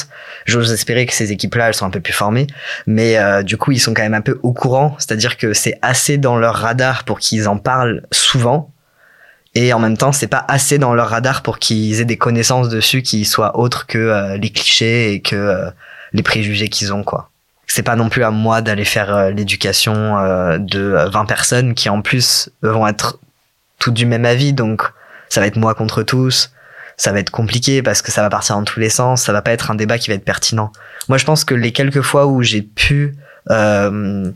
J'ose 0.46 0.72
espérer 0.72 1.06
que 1.06 1.12
ces 1.12 1.32
équipes-là, 1.32 1.68
elles 1.68 1.74
sont 1.74 1.86
un 1.86 1.90
peu 1.90 2.00
plus 2.00 2.12
formées. 2.12 2.46
Mais 2.86 3.18
euh, 3.18 3.42
du 3.42 3.56
coup, 3.56 3.72
ils 3.72 3.80
sont 3.80 3.94
quand 3.94 4.02
même 4.02 4.14
un 4.14 4.20
peu 4.20 4.38
au 4.42 4.52
courant. 4.52 4.96
C'est-à-dire 4.98 5.36
que 5.36 5.52
c'est 5.54 5.78
assez 5.82 6.18
dans 6.18 6.36
leur 6.36 6.56
radar 6.56 7.04
pour 7.04 7.18
qu'ils 7.18 7.48
en 7.48 7.56
parlent 7.56 8.02
souvent. 8.12 8.72
Et 9.54 9.72
en 9.72 9.80
même 9.80 9.96
temps, 9.96 10.12
c'est 10.12 10.28
pas 10.28 10.44
assez 10.46 10.78
dans 10.78 10.94
leur 10.94 11.08
radar 11.08 11.42
pour 11.42 11.58
qu'ils 11.58 12.00
aient 12.00 12.04
des 12.04 12.18
connaissances 12.18 12.68
dessus 12.68 13.02
qui 13.02 13.24
soient 13.24 13.58
autres 13.58 13.86
que 13.86 13.98
euh, 13.98 14.36
les 14.36 14.50
clichés 14.50 15.12
et 15.12 15.20
que 15.20 15.34
euh, 15.34 15.70
les 16.12 16.22
préjugés 16.22 16.68
qu'ils 16.68 16.92
ont, 16.92 17.02
quoi 17.02 17.29
c'est 17.70 17.84
pas 17.84 17.94
non 17.94 18.08
plus 18.08 18.24
à 18.24 18.32
moi 18.32 18.62
d'aller 18.62 18.84
faire 18.84 19.14
euh, 19.14 19.30
l'éducation 19.30 20.18
euh, 20.18 20.58
de 20.58 21.06
20 21.12 21.24
personnes 21.24 21.74
qui 21.74 21.88
en 21.88 22.02
plus 22.02 22.50
vont 22.62 22.84
être 22.88 23.20
toutes 23.78 23.94
du 23.94 24.06
même 24.06 24.24
avis. 24.24 24.52
Donc 24.52 24.82
ça 25.28 25.40
va 25.40 25.46
être 25.46 25.56
moi 25.56 25.74
contre 25.74 26.02
tous. 26.02 26.50
Ça 26.96 27.12
va 27.12 27.20
être 27.20 27.30
compliqué 27.30 27.80
parce 27.80 28.02
que 28.02 28.10
ça 28.10 28.22
va 28.22 28.28
partir 28.28 28.56
dans 28.56 28.64
tous 28.64 28.80
les 28.80 28.90
sens. 28.90 29.22
Ça 29.22 29.32
va 29.32 29.40
pas 29.40 29.52
être 29.52 29.70
un 29.70 29.76
débat 29.76 29.98
qui 29.98 30.10
va 30.10 30.16
être 30.16 30.24
pertinent. 30.24 30.72
Moi 31.08 31.16
je 31.16 31.24
pense 31.24 31.44
que 31.44 31.54
les 31.54 31.70
quelques 31.70 32.02
fois 32.02 32.26
où 32.26 32.42
j'ai 32.42 32.62
pu 32.62 33.14
euh, 33.50 34.28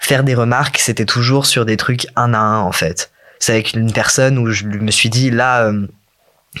faire 0.00 0.24
des 0.24 0.34
remarques 0.34 0.78
c'était 0.78 1.06
toujours 1.06 1.46
sur 1.46 1.64
des 1.64 1.76
trucs 1.76 2.08
un 2.16 2.34
à 2.34 2.38
un 2.38 2.58
en 2.58 2.72
fait. 2.72 3.12
C'est 3.38 3.52
avec 3.52 3.72
une 3.74 3.92
personne 3.92 4.36
où 4.36 4.50
je 4.50 4.64
me 4.64 4.90
suis 4.90 5.10
dit 5.10 5.30
là 5.30 5.70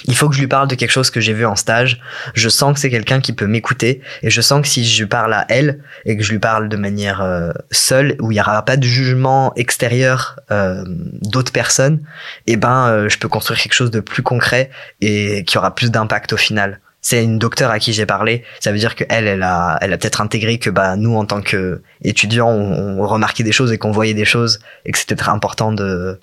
il 0.04 0.16
faut 0.16 0.28
que 0.28 0.34
je 0.34 0.40
lui 0.40 0.46
parle 0.46 0.68
de 0.68 0.74
quelque 0.74 0.90
chose 0.90 1.10
que 1.10 1.20
j'ai 1.20 1.32
vu 1.32 1.44
en 1.44 1.56
stage. 1.56 2.00
Je 2.34 2.48
sens 2.48 2.74
que 2.74 2.80
c'est 2.80 2.90
quelqu'un 2.90 3.20
qui 3.20 3.32
peut 3.32 3.46
m'écouter 3.46 4.00
et 4.22 4.30
je 4.30 4.40
sens 4.40 4.62
que 4.62 4.68
si 4.68 4.84
je 4.84 5.04
parle 5.04 5.34
à 5.34 5.46
elle 5.48 5.80
et 6.04 6.16
que 6.16 6.22
je 6.22 6.32
lui 6.32 6.38
parle 6.38 6.68
de 6.68 6.76
manière 6.76 7.22
euh, 7.22 7.50
seule, 7.70 8.16
où 8.20 8.30
il 8.30 8.34
n'y 8.34 8.40
aura 8.40 8.64
pas 8.64 8.76
de 8.76 8.84
jugement 8.84 9.52
extérieur 9.56 10.38
euh, 10.50 10.84
d'autres 10.86 11.52
personnes, 11.52 12.00
eh 12.46 12.56
ben 12.56 12.88
euh, 12.88 13.08
je 13.08 13.18
peux 13.18 13.28
construire 13.28 13.60
quelque 13.60 13.74
chose 13.74 13.90
de 13.90 14.00
plus 14.00 14.22
concret 14.22 14.70
et 15.00 15.44
qui 15.44 15.58
aura 15.58 15.74
plus 15.74 15.90
d'impact 15.90 16.32
au 16.32 16.36
final. 16.36 16.80
C'est 17.00 17.22
une 17.22 17.38
docteure 17.38 17.70
à 17.70 17.78
qui 17.78 17.92
j'ai 17.92 18.06
parlé. 18.06 18.44
Ça 18.60 18.72
veut 18.72 18.78
dire 18.78 18.96
que 18.96 19.04
elle, 19.08 19.42
a, 19.42 19.78
elle 19.80 19.92
a 19.92 19.98
peut-être 19.98 20.20
intégré 20.20 20.58
que 20.58 20.68
bah 20.68 20.96
nous 20.96 21.16
en 21.16 21.24
tant 21.24 21.40
que 21.40 21.80
étudiants, 22.02 22.50
on 22.50 23.06
remarquait 23.06 23.44
des 23.44 23.52
choses 23.52 23.72
et 23.72 23.78
qu'on 23.78 23.92
voyait 23.92 24.14
des 24.14 24.24
choses 24.24 24.58
et 24.84 24.90
que 24.90 24.98
c'était 24.98 25.14
très 25.14 25.30
important 25.30 25.72
de 25.72 26.18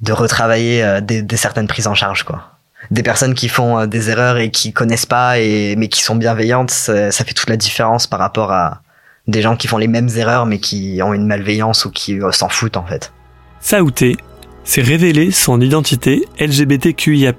de 0.00 0.12
retravailler 0.12 0.82
euh, 0.82 1.00
des, 1.00 1.36
certaines 1.36 1.66
prises 1.66 1.86
en 1.86 1.94
charge 1.94 2.22
quoi 2.24 2.52
des 2.90 3.02
personnes 3.02 3.34
qui 3.34 3.48
font 3.48 3.78
euh, 3.78 3.86
des 3.86 4.10
erreurs 4.10 4.38
et 4.38 4.50
qui 4.50 4.72
connaissent 4.72 5.06
pas 5.06 5.38
et 5.38 5.76
mais 5.76 5.88
qui 5.88 6.02
sont 6.02 6.16
bienveillantes 6.16 6.70
ça, 6.70 7.10
fait 7.10 7.34
toute 7.34 7.50
la 7.50 7.56
différence 7.56 8.06
par 8.06 8.18
rapport 8.18 8.52
à 8.52 8.82
des 9.26 9.42
gens 9.42 9.56
qui 9.56 9.66
font 9.66 9.78
les 9.78 9.88
mêmes 9.88 10.08
erreurs 10.16 10.46
mais 10.46 10.58
qui 10.58 11.00
ont 11.02 11.12
une 11.12 11.26
malveillance 11.26 11.84
ou 11.84 11.90
qui 11.90 12.20
euh, 12.20 12.32
s'en 12.32 12.48
foutent 12.48 12.76
en 12.76 12.84
fait 12.84 13.12
Saouté 13.60 14.16
c'est 14.68 14.82
révéler 14.82 15.30
son 15.30 15.62
identité 15.62 16.26
LGBTQIA+. 16.38 17.32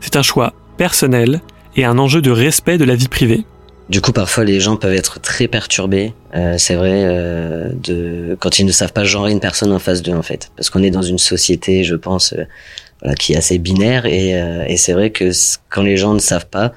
C'est 0.00 0.16
un 0.16 0.22
choix 0.22 0.54
personnel 0.76 1.40
et 1.76 1.84
un 1.84 1.98
enjeu 1.98 2.20
de 2.20 2.32
respect 2.32 2.78
de 2.78 2.84
la 2.84 2.96
vie 2.96 3.06
privée. 3.06 3.44
Du 3.88 4.02
coup, 4.02 4.12
parfois, 4.12 4.44
les 4.44 4.60
gens 4.60 4.76
peuvent 4.76 4.94
être 4.94 5.18
très 5.18 5.48
perturbés. 5.48 6.12
Euh, 6.34 6.56
c'est 6.58 6.74
vrai 6.74 7.04
euh, 7.04 7.70
de 7.72 8.36
quand 8.38 8.58
ils 8.58 8.66
ne 8.66 8.72
savent 8.72 8.92
pas 8.92 9.04
genrer 9.04 9.32
une 9.32 9.40
personne 9.40 9.72
en 9.72 9.78
face 9.78 10.02
d'eux, 10.02 10.12
en 10.12 10.22
fait, 10.22 10.50
parce 10.56 10.68
qu'on 10.68 10.82
est 10.82 10.90
dans 10.90 11.02
une 11.02 11.18
société, 11.18 11.84
je 11.84 11.94
pense, 11.94 12.34
euh, 12.34 12.44
voilà, 13.00 13.14
qui 13.14 13.32
est 13.32 13.36
assez 13.36 13.58
binaire, 13.58 14.04
et, 14.04 14.30
et 14.66 14.76
c'est 14.76 14.92
vrai 14.92 15.10
que 15.10 15.30
quand 15.70 15.82
les 15.82 15.96
gens 15.96 16.14
ne 16.14 16.18
savent 16.18 16.48
pas 16.48 16.72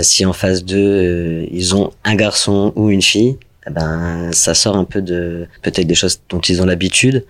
si 0.00 0.24
en 0.24 0.32
face 0.32 0.64
d'eux 0.64 1.46
ils 1.50 1.74
ont 1.74 1.90
un 2.04 2.14
garçon 2.14 2.72
ou 2.76 2.88
une 2.88 3.02
fille, 3.02 3.36
eh 3.66 3.70
ben 3.70 4.30
ça 4.32 4.54
sort 4.54 4.76
un 4.76 4.84
peu 4.84 5.02
de 5.02 5.46
peut-être 5.60 5.86
des 5.86 5.94
choses 5.94 6.22
dont 6.30 6.40
ils 6.40 6.62
ont 6.62 6.64
l'habitude, 6.64 7.26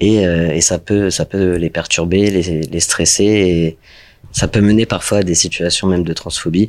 et, 0.00 0.22
et 0.24 0.60
ça 0.60 0.80
peut 0.80 1.08
ça 1.10 1.24
peut 1.24 1.54
les 1.54 1.70
perturber, 1.70 2.32
les, 2.32 2.62
les 2.62 2.80
stresser. 2.80 3.24
Et, 3.24 3.78
ça 4.36 4.48
peut 4.48 4.60
mener 4.60 4.84
parfois 4.84 5.18
à 5.18 5.22
des 5.22 5.34
situations 5.34 5.86
même 5.88 6.04
de 6.04 6.12
transphobie 6.12 6.68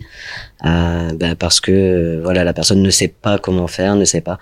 euh, 0.64 1.12
ben 1.14 1.36
parce 1.36 1.60
que 1.60 1.72
euh, 1.74 2.22
voilà 2.24 2.46
la 2.46 2.54
personne 2.54 2.82
ne 2.82 2.90
sait 2.90 3.10
pas 3.10 3.38
comment 3.38 3.68
faire 3.68 3.96
ne 3.98 4.06
sait 4.06 4.22
pas. 4.22 4.40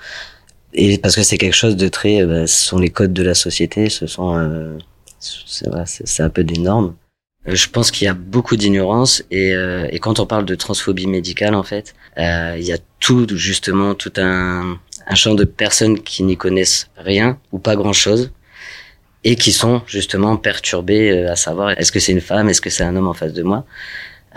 Et 0.73 0.99
parce 0.99 1.15
que 1.15 1.23
c'est 1.23 1.39
quelque 1.39 1.55
chose 1.55 1.75
de 1.75 1.87
très 1.87 2.23
ben, 2.23 2.45
ce 2.45 2.67
sont 2.67 2.77
les 2.77 2.89
codes 2.89 3.13
de 3.13 3.23
la 3.23 3.33
société 3.33 3.89
ce 3.89 4.05
sont 4.05 4.37
euh, 4.37 4.77
c'est 5.19 6.21
un 6.21 6.29
peu 6.29 6.43
des 6.43 6.59
normes. 6.59 6.93
Euh, 7.47 7.55
je 7.55 7.67
pense 7.67 7.89
qu'il 7.89 8.05
y 8.05 8.07
a 8.07 8.13
beaucoup 8.13 8.57
d'ignorance 8.57 9.23
et, 9.31 9.53
et 9.89 9.97
quand 9.97 10.19
on 10.19 10.27
parle 10.27 10.45
de 10.45 10.53
transphobie 10.53 11.07
médicale 11.07 11.55
en 11.55 11.63
fait 11.63 11.95
il 12.17 12.63
y 12.63 12.73
a 12.73 12.77
tout 12.99 13.25
justement 13.35 13.95
tout 13.95 14.13
un, 14.17 14.77
un 15.07 15.15
champ 15.15 15.33
de 15.33 15.45
personnes 15.45 15.99
qui 15.99 16.21
n'y 16.21 16.37
connaissent 16.37 16.89
rien 16.95 17.39
ou 17.51 17.57
pas 17.57 17.75
grand 17.75 17.93
chose 17.93 18.31
et 19.25 19.35
qui 19.35 19.51
sont 19.51 19.81
justement 19.87 20.37
perturbés 20.37 21.11
euh, 21.11 21.31
à 21.31 21.35
savoir 21.35 21.71
est-ce 21.71 21.91
que 21.91 21.99
c'est 21.99 22.13
une 22.13 22.21
femme, 22.21 22.47
est-ce 22.47 22.61
que 22.61 22.69
c'est 22.69 22.83
un 22.83 22.95
homme 22.95 23.07
en 23.07 23.13
face 23.13 23.33
de 23.33 23.43
moi? 23.43 23.65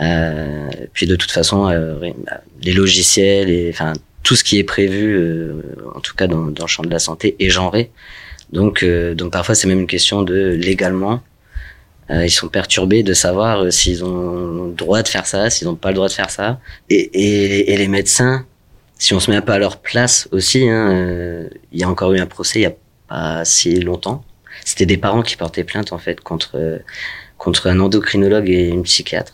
Euh, 0.01 0.69
puis 0.93 1.07
de 1.07 1.15
toute 1.15 1.31
façon, 1.31 1.69
euh, 1.69 2.11
bah, 2.25 2.41
les 2.63 2.73
logiciels 2.73 3.49
et 3.49 3.69
enfin 3.71 3.93
tout 4.23 4.35
ce 4.35 4.43
qui 4.43 4.57
est 4.59 4.63
prévu, 4.63 5.15
euh, 5.15 5.61
en 5.95 5.99
tout 5.99 6.15
cas 6.15 6.27
dans, 6.27 6.47
dans, 6.47 6.63
le 6.63 6.67
champ 6.67 6.83
de 6.83 6.89
la 6.89 6.99
santé, 6.99 7.35
est 7.39 7.49
genré. 7.49 7.91
Donc, 8.51 8.83
donc 8.83 9.31
parfois 9.31 9.53
c'est 9.53 9.67
même 9.67 9.81
une 9.81 9.87
question 9.87 10.23
de 10.23 10.57
légalement, 10.59 11.21
ils 12.09 12.31
sont 12.31 12.47
perturbés 12.47 13.03
de 13.03 13.13
savoir 13.13 13.71
s'ils 13.71 14.03
ont 14.03 14.69
le 14.69 14.73
droit 14.73 15.03
de 15.03 15.07
faire 15.07 15.27
ça, 15.27 15.51
s'ils 15.51 15.67
n'ont 15.67 15.75
pas 15.75 15.89
le 15.89 15.95
droit 15.95 16.07
de 16.07 16.13
faire 16.13 16.31
ça. 16.31 16.59
Et, 16.89 16.95
et, 16.95 17.71
et, 17.71 17.77
les 17.77 17.87
médecins, 17.87 18.47
si 18.97 19.13
on 19.13 19.19
se 19.19 19.29
met 19.29 19.37
un 19.37 19.41
peu 19.41 19.51
à 19.51 19.59
leur 19.59 19.77
place 19.77 20.27
aussi, 20.31 20.67
hein, 20.67 21.45
il 21.71 21.79
y 21.79 21.83
a 21.83 21.89
encore 21.89 22.11
eu 22.13 22.19
un 22.19 22.25
procès 22.25 22.61
il 22.61 22.63
y 22.63 22.65
a 22.65 22.73
pas 23.07 23.45
si 23.45 23.79
longtemps 23.81 24.23
c'était 24.69 24.85
des 24.85 24.97
parents 24.97 25.21
qui 25.21 25.35
portaient 25.35 25.63
plainte 25.63 25.93
en 25.93 25.97
fait 25.97 26.21
contre 26.21 26.81
contre 27.37 27.67
un 27.67 27.79
endocrinologue 27.79 28.49
et 28.49 28.67
une 28.67 28.83
psychiatre 28.83 29.33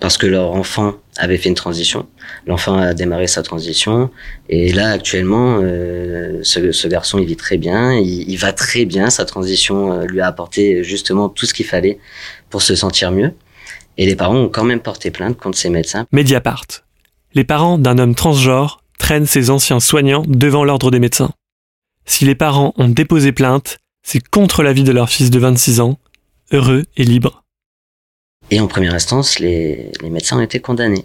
parce 0.00 0.18
que 0.18 0.26
leur 0.26 0.52
enfant 0.52 0.94
avait 1.16 1.38
fait 1.38 1.48
une 1.48 1.54
transition. 1.54 2.06
L'enfant 2.46 2.76
a 2.76 2.92
démarré 2.94 3.26
sa 3.26 3.42
transition 3.42 4.10
et 4.48 4.72
là 4.72 4.90
actuellement, 4.90 5.58
euh, 5.62 6.40
ce, 6.42 6.72
ce, 6.72 6.88
garçon 6.88 7.18
il 7.18 7.26
vit 7.26 7.36
très 7.36 7.56
bien, 7.56 7.94
il, 7.94 8.28
il 8.28 8.36
va 8.36 8.52
très 8.52 8.84
bien. 8.84 9.08
Sa 9.10 9.24
transition 9.24 9.92
euh, 9.92 10.04
lui 10.04 10.20
a 10.20 10.26
apporté 10.26 10.84
justement 10.84 11.28
tout 11.28 11.46
ce 11.46 11.54
qu'il 11.54 11.66
fallait 11.66 11.98
pour 12.50 12.62
se 12.62 12.74
sentir 12.74 13.10
mieux. 13.10 13.32
Et 13.98 14.04
les 14.04 14.16
parents 14.16 14.36
ont 14.36 14.48
quand 14.48 14.64
même 14.64 14.80
porté 14.80 15.10
plainte 15.10 15.38
contre 15.38 15.56
ces 15.56 15.70
médecins. 15.70 16.06
Mediapart. 16.12 16.66
Les 17.32 17.44
parents 17.44 17.78
d'un 17.78 17.98
homme 17.98 18.14
transgenre 18.14 18.82
traînent 18.98 19.26
ses 19.26 19.48
anciens 19.48 19.80
soignants 19.80 20.24
devant 20.26 20.64
l'ordre 20.64 20.90
des 20.90 21.00
médecins. 21.00 21.30
Si 22.04 22.24
les 22.24 22.34
parents 22.34 22.74
ont 22.76 22.88
déposé 22.88 23.32
plainte, 23.32 23.78
c'est 24.06 24.26
contre 24.26 24.62
l'avis 24.62 24.84
de 24.84 24.92
leur 24.92 25.10
fils 25.10 25.30
de 25.30 25.38
26 25.40 25.80
ans, 25.80 25.98
heureux 26.52 26.84
et 26.96 27.02
libres. 27.02 27.42
Et 28.52 28.60
en 28.60 28.68
première 28.68 28.94
instance, 28.94 29.40
les, 29.40 29.90
les 30.00 30.10
médecins 30.10 30.38
ont 30.38 30.42
été 30.42 30.60
condamnés 30.60 31.04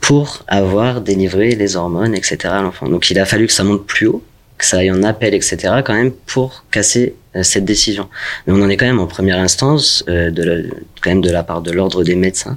pour 0.00 0.42
avoir 0.48 1.02
délivré 1.02 1.54
les 1.54 1.76
hormones, 1.76 2.14
etc. 2.14 2.38
à 2.44 2.62
l'enfant. 2.62 2.88
Donc 2.88 3.10
il 3.10 3.18
a 3.18 3.26
fallu 3.26 3.46
que 3.46 3.52
ça 3.52 3.62
monte 3.62 3.86
plus 3.86 4.06
haut, 4.06 4.24
que 4.56 4.64
ça 4.64 4.78
aille 4.78 4.90
en 4.90 5.02
appel, 5.02 5.34
etc. 5.34 5.56
quand 5.84 5.92
même 5.92 6.12
pour 6.12 6.64
casser 6.70 7.14
euh, 7.36 7.42
cette 7.42 7.66
décision. 7.66 8.08
Mais 8.46 8.54
on 8.54 8.62
en 8.62 8.70
est 8.70 8.78
quand 8.78 8.86
même 8.86 9.00
en 9.00 9.06
première 9.06 9.38
instance, 9.38 10.02
euh, 10.08 10.30
de 10.30 10.42
la, 10.42 10.62
quand 11.02 11.10
même 11.10 11.20
de 11.20 11.30
la 11.30 11.42
part 11.42 11.60
de 11.60 11.72
l'ordre 11.72 12.04
des 12.04 12.14
médecins, 12.14 12.56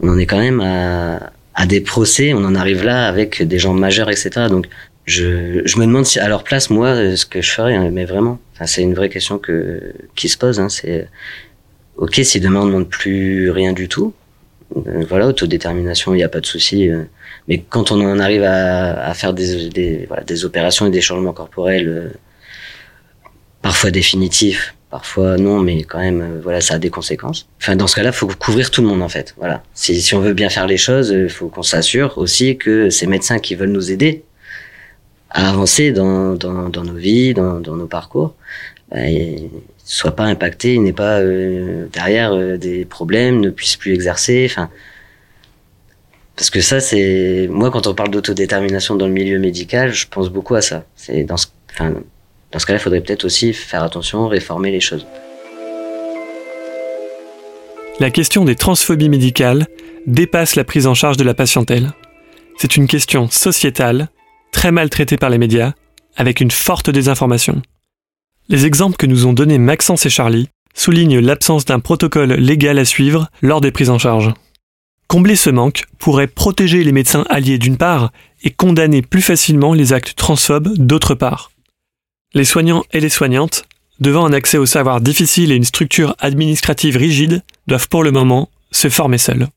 on 0.00 0.08
en 0.08 0.18
est 0.18 0.26
quand 0.26 0.38
même 0.38 0.60
à, 0.60 1.32
à 1.54 1.66
des 1.66 1.80
procès, 1.80 2.32
on 2.32 2.44
en 2.44 2.54
arrive 2.54 2.84
là 2.84 3.08
avec 3.08 3.42
des 3.42 3.58
gens 3.58 3.74
majeurs, 3.74 4.08
etc. 4.08 4.46
Donc 4.48 4.68
je, 5.06 5.62
je 5.64 5.78
me 5.78 5.86
demande 5.86 6.06
si 6.06 6.18
à 6.18 6.28
leur 6.28 6.44
place, 6.44 6.70
moi, 6.70 6.88
euh, 6.88 7.16
ce 7.16 7.26
que 7.26 7.40
je 7.42 7.50
ferais, 7.50 7.74
hein, 7.74 7.90
mais 7.92 8.04
vraiment, 8.04 8.38
c'est 8.64 8.82
une 8.82 8.94
vraie 8.94 9.08
question 9.08 9.38
que, 9.38 9.92
qui 10.14 10.28
se 10.28 10.36
pose. 10.38 10.60
Hein, 10.60 10.68
c'est 10.68 11.08
ok 11.96 12.20
si 12.22 12.40
demain 12.40 12.60
on 12.60 12.64
ne 12.64 12.70
demande 12.70 12.88
plus 12.88 13.50
rien 13.50 13.72
du 13.72 13.88
tout, 13.88 14.12
euh, 14.76 15.04
voilà, 15.08 15.26
autodétermination, 15.26 16.14
il 16.14 16.18
n'y 16.18 16.22
a 16.22 16.28
pas 16.28 16.40
de 16.40 16.46
souci. 16.46 16.88
euh, 16.88 17.04
mais 17.48 17.58
quand 17.68 17.90
on 17.90 18.00
en 18.00 18.18
arrive 18.20 18.44
à, 18.44 19.04
à 19.04 19.14
faire 19.14 19.32
des, 19.32 19.68
des, 19.70 20.04
voilà, 20.06 20.22
des 20.22 20.44
opérations 20.44 20.86
et 20.86 20.90
des 20.90 21.00
changements 21.00 21.32
corporels, 21.32 21.88
euh, 21.88 22.08
parfois 23.62 23.90
définitifs, 23.90 24.74
parfois 24.90 25.36
non, 25.36 25.58
mais 25.60 25.82
quand 25.82 25.98
même, 25.98 26.20
euh, 26.20 26.40
voilà, 26.42 26.60
ça 26.60 26.74
a 26.74 26.78
des 26.78 26.90
conséquences. 26.90 27.48
Enfin, 27.60 27.74
dans 27.76 27.86
ce 27.86 27.96
cas-là, 27.96 28.10
il 28.10 28.14
faut 28.14 28.28
couvrir 28.28 28.70
tout 28.70 28.82
le 28.82 28.88
monde 28.88 29.02
en 29.02 29.08
fait. 29.08 29.34
Voilà. 29.38 29.62
Si, 29.74 30.00
si 30.00 30.14
on 30.14 30.20
veut 30.20 30.34
bien 30.34 30.48
faire 30.48 30.66
les 30.66 30.76
choses, 30.76 31.10
il 31.10 31.28
faut 31.28 31.48
qu'on 31.48 31.62
s'assure 31.62 32.18
aussi 32.18 32.56
que 32.56 32.90
ces 32.90 33.06
médecins 33.06 33.38
qui 33.40 33.54
veulent 33.56 33.72
nous 33.72 33.90
aider 33.90 34.22
à 35.30 35.48
avancer 35.48 35.92
dans, 35.92 36.34
dans, 36.34 36.68
dans 36.68 36.84
nos 36.84 36.94
vies, 36.94 37.34
dans, 37.34 37.60
dans 37.60 37.76
nos 37.76 37.86
parcours, 37.86 38.34
bah, 38.90 38.98
soient 39.84 40.16
pas 40.16 40.24
impactés, 40.24 40.78
n'aient 40.78 40.92
pas 40.92 41.20
euh, 41.20 41.86
derrière 41.92 42.32
euh, 42.32 42.56
des 42.56 42.84
problèmes, 42.84 43.40
ne 43.40 43.50
puissent 43.50 43.76
plus 43.76 43.92
exercer. 43.92 44.46
Enfin, 44.50 44.68
parce 46.36 46.50
que 46.50 46.60
ça, 46.60 46.80
c'est 46.80 47.48
moi 47.50 47.70
quand 47.70 47.86
on 47.86 47.94
parle 47.94 48.10
d'autodétermination 48.10 48.96
dans 48.96 49.06
le 49.06 49.12
milieu 49.12 49.38
médical, 49.38 49.92
je 49.92 50.06
pense 50.08 50.30
beaucoup 50.30 50.54
à 50.54 50.62
ça. 50.62 50.84
C'est 50.96 51.24
dans 51.24 51.36
ce, 51.36 51.46
enfin, 51.72 51.94
dans 52.52 52.58
ce 52.58 52.66
cas-là, 52.66 52.78
il 52.78 52.82
faudrait 52.82 53.00
peut-être 53.00 53.24
aussi 53.24 53.52
faire 53.52 53.82
attention, 53.82 54.26
réformer 54.26 54.70
les 54.70 54.80
choses. 54.80 55.06
La 58.00 58.10
question 58.10 58.44
des 58.44 58.54
transphobies 58.54 59.10
médicales 59.10 59.66
dépasse 60.06 60.56
la 60.56 60.64
prise 60.64 60.86
en 60.86 60.94
charge 60.94 61.18
de 61.18 61.24
la 61.24 61.34
patientèle. 61.34 61.92
C'est 62.56 62.76
une 62.76 62.86
question 62.86 63.28
sociétale, 63.28 64.08
très 64.52 64.72
mal 64.72 64.90
traitée 64.90 65.16
par 65.16 65.30
les 65.30 65.38
médias, 65.38 65.72
avec 66.16 66.40
une 66.40 66.50
forte 66.50 66.90
désinformation. 66.90 67.62
Les 68.48 68.66
exemples 68.66 68.96
que 68.96 69.06
nous 69.06 69.26
ont 69.26 69.32
donnés 69.32 69.58
Maxence 69.58 70.06
et 70.06 70.10
Charlie 70.10 70.48
soulignent 70.74 71.20
l'absence 71.20 71.64
d'un 71.64 71.80
protocole 71.80 72.32
légal 72.32 72.78
à 72.78 72.84
suivre 72.84 73.28
lors 73.42 73.60
des 73.60 73.70
prises 73.70 73.90
en 73.90 73.98
charge. 73.98 74.32
Combler 75.06 75.36
ce 75.36 75.50
manque 75.50 75.84
pourrait 75.98 76.28
protéger 76.28 76.84
les 76.84 76.92
médecins 76.92 77.24
alliés 77.28 77.58
d'une 77.58 77.76
part 77.76 78.12
et 78.42 78.50
condamner 78.50 79.02
plus 79.02 79.22
facilement 79.22 79.74
les 79.74 79.92
actes 79.92 80.14
transphobes 80.14 80.76
d'autre 80.78 81.14
part. 81.14 81.50
Les 82.32 82.44
soignants 82.44 82.84
et 82.92 83.00
les 83.00 83.08
soignantes, 83.08 83.64
devant 83.98 84.24
un 84.24 84.32
accès 84.32 84.58
au 84.58 84.66
savoir 84.66 85.00
difficile 85.00 85.50
et 85.50 85.56
une 85.56 85.64
structure 85.64 86.14
administrative 86.20 86.96
rigide, 86.96 87.42
doivent 87.66 87.88
pour 87.88 88.04
le 88.04 88.12
moment 88.12 88.50
se 88.70 88.88
former 88.88 89.18
seuls. 89.18 89.48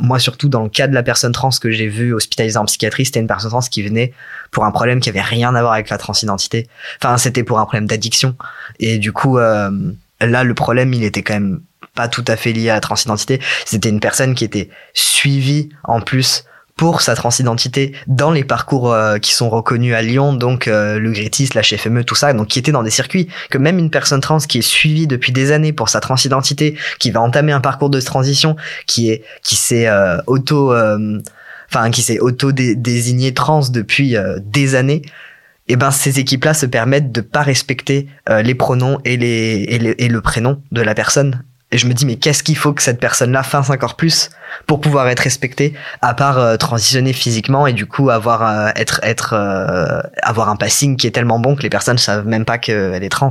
Moi, 0.00 0.18
surtout 0.18 0.48
dans 0.48 0.62
le 0.62 0.68
cas 0.68 0.86
de 0.86 0.94
la 0.94 1.02
personne 1.02 1.32
trans 1.32 1.50
que 1.60 1.70
j'ai 1.70 1.88
vue 1.88 2.12
hospitalisée 2.12 2.56
en 2.56 2.64
psychiatrie, 2.64 3.04
c'était 3.04 3.20
une 3.20 3.26
personne 3.26 3.50
trans 3.50 3.60
qui 3.60 3.82
venait 3.82 4.12
pour 4.50 4.64
un 4.64 4.70
problème 4.70 5.00
qui 5.00 5.08
avait 5.08 5.20
rien 5.20 5.54
à 5.54 5.60
voir 5.60 5.74
avec 5.74 5.90
la 5.90 5.98
transidentité. 5.98 6.68
Enfin, 7.02 7.16
c'était 7.18 7.44
pour 7.44 7.58
un 7.58 7.64
problème 7.64 7.86
d'addiction. 7.86 8.34
Et 8.78 8.98
du 8.98 9.12
coup, 9.12 9.38
euh, 9.38 9.70
là, 10.20 10.44
le 10.44 10.54
problème, 10.54 10.92
il 10.94 11.04
était 11.04 11.22
quand 11.22 11.34
même 11.34 11.60
pas 11.94 12.08
tout 12.08 12.24
à 12.28 12.36
fait 12.36 12.52
lié 12.52 12.70
à 12.70 12.74
la 12.74 12.80
transidentité. 12.80 13.40
C'était 13.64 13.88
une 13.88 14.00
personne 14.00 14.34
qui 14.34 14.44
était 14.44 14.70
suivie 14.94 15.70
en 15.84 16.00
plus 16.00 16.44
pour 16.80 17.02
sa 17.02 17.14
transidentité 17.14 17.92
dans 18.06 18.30
les 18.30 18.42
parcours 18.42 18.90
euh, 18.90 19.18
qui 19.18 19.34
sont 19.34 19.50
reconnus 19.50 19.94
à 19.94 20.00
Lyon, 20.00 20.32
donc 20.32 20.66
euh, 20.66 20.98
le 20.98 21.12
Grétis, 21.12 21.50
la 21.54 21.62
FME, 21.62 22.04
tout 22.04 22.14
ça, 22.14 22.32
donc 22.32 22.46
qui 22.46 22.58
était 22.58 22.72
dans 22.72 22.82
des 22.82 22.88
circuits 22.88 23.28
que 23.50 23.58
même 23.58 23.78
une 23.78 23.90
personne 23.90 24.22
trans 24.22 24.38
qui 24.38 24.60
est 24.60 24.62
suivie 24.62 25.06
depuis 25.06 25.30
des 25.30 25.52
années 25.52 25.74
pour 25.74 25.90
sa 25.90 26.00
transidentité, 26.00 26.78
qui 26.98 27.10
va 27.10 27.20
entamer 27.20 27.52
un 27.52 27.60
parcours 27.60 27.90
de 27.90 28.00
transition, 28.00 28.56
qui 28.86 29.10
est 29.10 29.22
qui 29.42 29.56
s'est 29.56 29.88
euh, 29.88 30.22
auto, 30.26 30.74
enfin 31.68 31.90
qui 31.90 32.00
s'est 32.00 32.18
auto 32.18 32.50
désigné 32.50 33.34
trans 33.34 33.68
depuis 33.68 34.16
des 34.38 34.74
années, 34.74 35.02
et 35.68 35.76
ben 35.76 35.90
ces 35.90 36.18
équipes-là 36.18 36.54
se 36.54 36.64
permettent 36.64 37.12
de 37.12 37.20
pas 37.20 37.42
respecter 37.42 38.08
les 38.26 38.54
pronoms 38.54 39.00
et 39.04 39.18
les, 39.18 39.66
et 39.68 39.78
les 39.78 39.94
et 39.98 40.08
le 40.08 40.22
prénom 40.22 40.62
de 40.72 40.80
la 40.80 40.94
personne 40.94 41.44
et 41.72 41.78
je 41.78 41.86
me 41.86 41.94
dis, 41.94 42.04
mais 42.04 42.16
qu'est-ce 42.16 42.42
qu'il 42.42 42.56
faut 42.56 42.72
que 42.72 42.82
cette 42.82 42.98
personne-là 42.98 43.42
fasse 43.42 43.70
encore 43.70 43.94
plus 43.94 44.30
pour 44.66 44.80
pouvoir 44.80 45.08
être 45.08 45.20
respectée, 45.20 45.74
à 46.02 46.14
part 46.14 46.38
euh, 46.38 46.56
transitionner 46.56 47.12
physiquement 47.12 47.66
et 47.66 47.72
du 47.72 47.86
coup 47.86 48.10
avoir 48.10 48.42
euh, 48.42 48.70
être 48.74 48.98
être 49.04 49.34
euh, 49.34 50.00
avoir 50.22 50.48
un 50.48 50.56
passing 50.56 50.96
qui 50.96 51.06
est 51.06 51.12
tellement 51.12 51.38
bon 51.38 51.54
que 51.54 51.62
les 51.62 51.70
personnes 51.70 51.98
savent 51.98 52.26
même 52.26 52.44
pas 52.44 52.58
qu'elle 52.58 53.04
est 53.04 53.08
trans. 53.08 53.30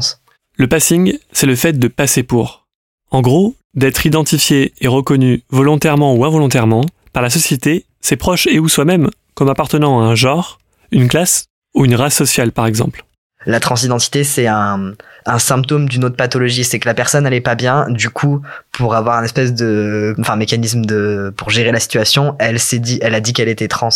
Le 0.56 0.68
passing, 0.68 1.18
c'est 1.34 1.48
le 1.48 1.56
fait 1.56 1.74
de 1.74 1.88
passer 1.88 2.24
pour. 2.24 2.68
En 3.12 3.22
gros, 3.22 3.56
d'être 3.76 4.06
identifié 4.06 4.74
et 4.80 4.88
reconnu 4.88 5.44
volontairement 5.50 6.16
ou 6.16 6.24
involontairement 6.24 6.86
par 7.12 7.24
la 7.24 7.30
société, 7.30 7.86
ses 8.02 8.16
proches 8.16 8.48
et 8.48 8.60
ou 8.60 8.70
soi-même 8.70 9.10
comme 9.34 9.50
appartenant 9.50 10.02
à 10.02 10.06
un 10.06 10.16
genre, 10.16 10.60
une 10.92 11.08
classe 11.08 11.46
ou 11.74 11.86
une 11.86 11.96
race 11.96 12.16
sociale 12.16 12.52
par 12.52 12.68
exemple. 12.68 13.04
La 13.46 13.62
transidentité, 13.62 14.26
c'est 14.26 14.48
un, 14.48 14.94
un 15.26 15.40
symptôme 15.40 15.88
d'une 15.88 16.04
autre 16.04 16.18
pathologie. 16.18 16.66
C'est 16.66 16.78
que 16.80 16.88
la 16.88 16.94
personne, 16.94 17.26
elle 17.26 17.34
est 17.34 17.42
pas 17.42 17.56
bien. 17.56 17.86
Du 17.90 18.10
coup, 18.10 18.42
pour 18.74 18.96
avoir 18.96 19.18
un 19.18 19.24
espèce 19.24 19.54
de, 19.54 20.14
enfin, 20.20 20.36
mécanisme 20.36 20.84
de, 20.84 21.34
pour 21.38 21.50
gérer 21.50 21.72
la 21.72 21.80
situation, 21.80 22.36
elle 22.40 22.60
s'est 22.60 22.80
dit, 22.80 23.00
elle 23.02 23.16
a 23.16 23.22
dit 23.22 23.32
qu'elle 23.32 23.48
était 23.48 23.70
trans. 23.70 23.90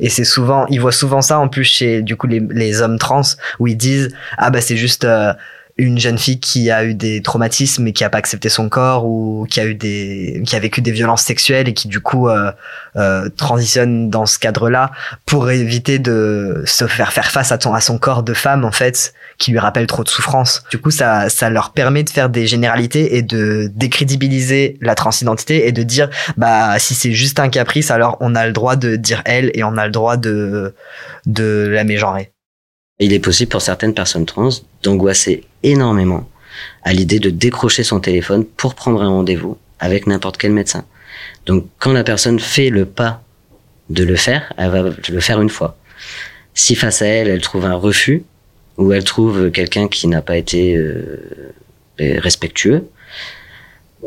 Et 0.00 0.10
c'est 0.10 0.24
souvent, 0.24 0.66
ils 0.66 0.80
voient 0.80 0.92
souvent 0.92 1.22
ça 1.22 1.38
en 1.38 1.48
plus 1.48 1.64
chez, 1.64 2.02
du 2.02 2.16
coup, 2.16 2.26
les, 2.26 2.40
les 2.50 2.82
hommes 2.82 2.98
trans, 2.98 3.22
où 3.58 3.66
ils 3.66 3.76
disent, 3.76 4.10
ah 4.36 4.50
bah 4.50 4.60
c'est 4.60 4.76
juste, 4.76 5.04
euh, 5.04 5.32
une 5.80 5.98
jeune 5.98 6.18
fille 6.18 6.38
qui 6.38 6.70
a 6.70 6.84
eu 6.84 6.94
des 6.94 7.22
traumatismes 7.22 7.86
et 7.86 7.92
qui 7.92 8.04
a 8.04 8.10
pas 8.10 8.18
accepté 8.18 8.50
son 8.50 8.68
corps 8.68 9.06
ou 9.06 9.46
qui 9.48 9.60
a 9.60 9.64
eu 9.64 9.74
des 9.74 10.42
qui 10.44 10.54
a 10.54 10.58
vécu 10.58 10.82
des 10.82 10.92
violences 10.92 11.22
sexuelles 11.22 11.68
et 11.68 11.74
qui 11.74 11.88
du 11.88 12.00
coup 12.00 12.28
euh, 12.28 12.52
euh, 12.96 13.30
transitionne 13.30 14.10
dans 14.10 14.26
ce 14.26 14.38
cadre-là 14.38 14.90
pour 15.24 15.50
éviter 15.50 15.98
de 15.98 16.62
se 16.66 16.86
faire 16.86 17.12
faire 17.12 17.30
face 17.30 17.50
à 17.50 17.58
son 17.58 17.72
à 17.72 17.80
son 17.80 17.98
corps 17.98 18.22
de 18.22 18.34
femme 18.34 18.66
en 18.66 18.72
fait 18.72 19.14
qui 19.38 19.52
lui 19.52 19.58
rappelle 19.58 19.86
trop 19.86 20.04
de 20.04 20.08
souffrance. 20.10 20.62
Du 20.70 20.78
coup 20.78 20.90
ça 20.90 21.30
ça 21.30 21.48
leur 21.48 21.72
permet 21.72 22.02
de 22.02 22.10
faire 22.10 22.28
des 22.28 22.46
généralités 22.46 23.16
et 23.16 23.22
de 23.22 23.70
décrédibiliser 23.74 24.76
la 24.82 24.94
transidentité 24.94 25.66
et 25.66 25.72
de 25.72 25.82
dire 25.82 26.10
bah 26.36 26.78
si 26.78 26.94
c'est 26.94 27.12
juste 27.12 27.40
un 27.40 27.48
caprice 27.48 27.90
alors 27.90 28.18
on 28.20 28.34
a 28.34 28.46
le 28.46 28.52
droit 28.52 28.76
de 28.76 28.96
dire 28.96 29.22
elle 29.24 29.50
et 29.54 29.64
on 29.64 29.78
a 29.78 29.86
le 29.86 29.92
droit 29.92 30.18
de 30.18 30.74
de 31.24 31.68
la 31.72 31.84
mégenrer. 31.84 32.32
Il 33.00 33.14
est 33.14 33.18
possible 33.18 33.50
pour 33.50 33.62
certaines 33.62 33.94
personnes 33.94 34.26
trans 34.26 34.50
d'angoisser 34.82 35.44
énormément 35.62 36.28
à 36.82 36.92
l'idée 36.92 37.18
de 37.18 37.30
décrocher 37.30 37.82
son 37.82 37.98
téléphone 37.98 38.44
pour 38.44 38.74
prendre 38.74 39.02
un 39.02 39.08
rendez-vous 39.08 39.56
avec 39.78 40.06
n'importe 40.06 40.36
quel 40.36 40.52
médecin. 40.52 40.84
Donc 41.46 41.66
quand 41.78 41.92
la 41.92 42.04
personne 42.04 42.38
fait 42.38 42.68
le 42.68 42.84
pas 42.84 43.22
de 43.88 44.04
le 44.04 44.16
faire, 44.16 44.52
elle 44.58 44.70
va 44.70 44.82
le 44.82 45.20
faire 45.20 45.40
une 45.40 45.48
fois. 45.48 45.76
Si 46.54 46.74
face 46.74 47.00
à 47.00 47.06
elle, 47.06 47.28
elle 47.28 47.40
trouve 47.40 47.64
un 47.64 47.74
refus 47.74 48.22
ou 48.76 48.92
elle 48.92 49.04
trouve 49.04 49.50
quelqu'un 49.50 49.88
qui 49.88 50.06
n'a 50.06 50.20
pas 50.20 50.36
été 50.36 50.76
euh, 50.76 51.40
respectueux, 51.98 52.84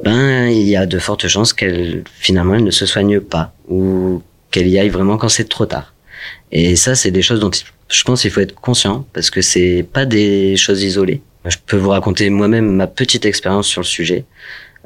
ben 0.04 0.48
il 0.48 0.68
y 0.68 0.76
a 0.76 0.86
de 0.86 1.00
fortes 1.00 1.28
chances 1.28 1.54
qu'elle 1.54 2.04
finalement 2.16 2.56
elle 2.56 2.64
ne 2.64 2.72
se 2.72 2.86
soigne 2.86 3.20
pas 3.20 3.54
ou 3.68 4.22
qu'elle 4.52 4.68
y 4.68 4.78
aille 4.78 4.90
vraiment 4.90 5.18
quand 5.18 5.30
c'est 5.30 5.50
trop 5.50 5.66
tard. 5.66 5.94
Et 6.56 6.76
ça, 6.76 6.94
c'est 6.94 7.10
des 7.10 7.24
choses 7.24 7.40
dont 7.40 7.50
je 7.90 8.04
pense 8.04 8.22
qu'il 8.22 8.30
faut 8.30 8.40
être 8.40 8.54
conscient 8.54 9.08
parce 9.12 9.32
que 9.32 9.42
c'est 9.42 9.86
pas 9.92 10.06
des 10.06 10.56
choses 10.56 10.84
isolées. 10.84 11.22
Je 11.46 11.58
peux 11.66 11.78
vous 11.78 11.90
raconter 11.90 12.30
moi-même 12.30 12.76
ma 12.76 12.86
petite 12.86 13.26
expérience 13.26 13.68
sur 13.68 13.82
le 13.82 13.86
sujet. 13.86 14.24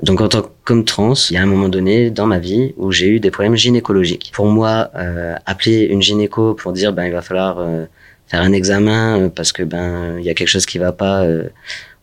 Donc 0.02 0.22
en 0.22 0.30
tant 0.30 0.50
que 0.64 0.82
trans, 0.82 1.14
il 1.30 1.34
y 1.34 1.38
a 1.38 1.42
un 1.42 1.46
moment 1.46 1.68
donné 1.68 2.10
dans 2.10 2.26
ma 2.26 2.40
vie 2.40 2.74
où 2.78 2.92
j'ai 2.92 3.10
eu 3.10 3.20
des 3.20 3.32
problèmes 3.32 3.58
gynécologiques. 3.58 4.32
Pour 4.34 4.46
moi, 4.46 4.92
euh, 4.96 5.36
appeler 5.46 5.82
une 5.82 6.02
gynéco 6.02 6.54
pour 6.54 6.72
dire 6.72 6.94
ben 6.94 7.06
il 7.06 7.12
va 7.12 7.22
falloir 7.22 7.60
euh, 7.60 7.86
faire 8.28 8.42
un 8.42 8.54
examen 8.54 9.20
euh, 9.20 9.30
parce 9.30 9.52
que 9.52 9.64
ben 9.64 10.18
il 10.20 10.26
y 10.26 10.30
a 10.30 10.36
quelque 10.36 10.48
chose 10.48 10.66
qui 10.66 10.78
va 10.78 10.94
pas 10.94 11.24
euh, 11.24 11.50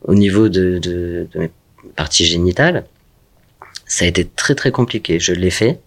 au 0.03 0.14
niveau 0.14 0.50
de, 0.50 0.79
de, 0.79 1.27
de 1.33 1.38
mes 1.38 1.50
parties 1.96 2.27
génitales, 2.27 2.85
ça 3.87 4.05
a 4.05 4.09
été 4.09 4.27
très 4.27 4.55
très 4.55 4.72
compliqué. 4.72 5.18
Je 5.18 5.33
l'ai 5.33 5.50
fait. 5.50 5.81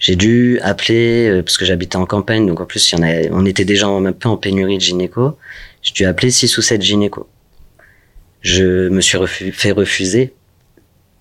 J'ai 0.00 0.16
dû 0.16 0.58
appeler 0.62 1.28
euh, 1.28 1.42
parce 1.42 1.58
que 1.58 1.66
j'habitais 1.66 1.96
en 1.96 2.06
campagne, 2.06 2.46
donc 2.46 2.60
en 2.60 2.64
plus 2.64 2.90
il 2.90 2.98
y 2.98 2.98
en 2.98 3.02
a, 3.02 3.28
on 3.32 3.44
était 3.44 3.66
déjà 3.66 3.86
un 3.86 4.12
peu 4.12 4.28
en 4.30 4.38
pénurie 4.38 4.78
de 4.78 4.82
gynéco. 4.82 5.38
J'ai 5.82 5.92
dû 5.92 6.06
appeler 6.06 6.30
six 6.30 6.56
ou 6.56 6.62
sept 6.62 6.80
gynécos. 6.80 7.26
Je 8.40 8.88
me 8.88 9.02
suis 9.02 9.18
refu 9.18 9.52
fait 9.52 9.72
refuser 9.72 10.34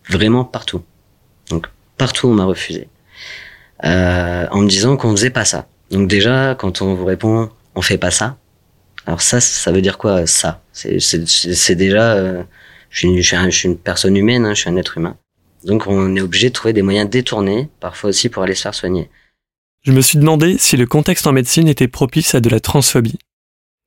vraiment 0.09 0.45
partout. 0.45 0.81
Donc 1.49 1.67
partout 1.97 2.29
on 2.29 2.33
m'a 2.33 2.45
refusé 2.45 2.87
euh, 3.83 4.47
en 4.49 4.61
me 4.61 4.69
disant 4.69 4.95
qu'on 4.95 5.11
faisait 5.11 5.29
pas 5.29 5.45
ça. 5.45 5.67
Donc 5.91 6.07
déjà 6.07 6.55
quand 6.55 6.81
on 6.81 6.93
vous 6.95 7.05
répond 7.05 7.49
on 7.75 7.81
fait 7.81 7.97
pas 7.97 8.11
ça. 8.11 8.37
Alors 9.05 9.21
ça 9.21 9.41
ça 9.41 9.73
veut 9.73 9.81
dire 9.81 9.97
quoi 9.97 10.25
ça? 10.25 10.61
C'est 10.71 11.75
déjà 11.75 12.13
euh, 12.13 12.43
je 12.89 12.99
suis, 12.99 13.21
je 13.21 13.67
une 13.67 13.77
personne 13.77 14.15
humaine, 14.15 14.45
hein, 14.45 14.53
je 14.53 14.61
suis 14.61 14.69
un 14.69 14.77
être 14.77 14.97
humain. 14.97 15.17
Donc 15.63 15.87
on 15.87 16.15
est 16.15 16.21
obligé 16.21 16.49
de 16.49 16.53
trouver 16.53 16.73
des 16.73 16.81
moyens 16.81 17.09
détournés, 17.09 17.69
parfois 17.79 18.09
aussi 18.09 18.29
pour 18.29 18.43
aller 18.43 18.55
se 18.55 18.61
faire 18.61 18.75
soigner. 18.75 19.09
Je 19.81 19.91
me 19.91 20.01
suis 20.01 20.17
demandé 20.17 20.57
si 20.57 20.77
le 20.77 20.85
contexte 20.85 21.27
en 21.27 21.31
médecine 21.31 21.67
était 21.67 21.87
propice 21.87 22.35
à 22.35 22.41
de 22.41 22.49
la 22.49 22.59
transphobie. 22.59 23.19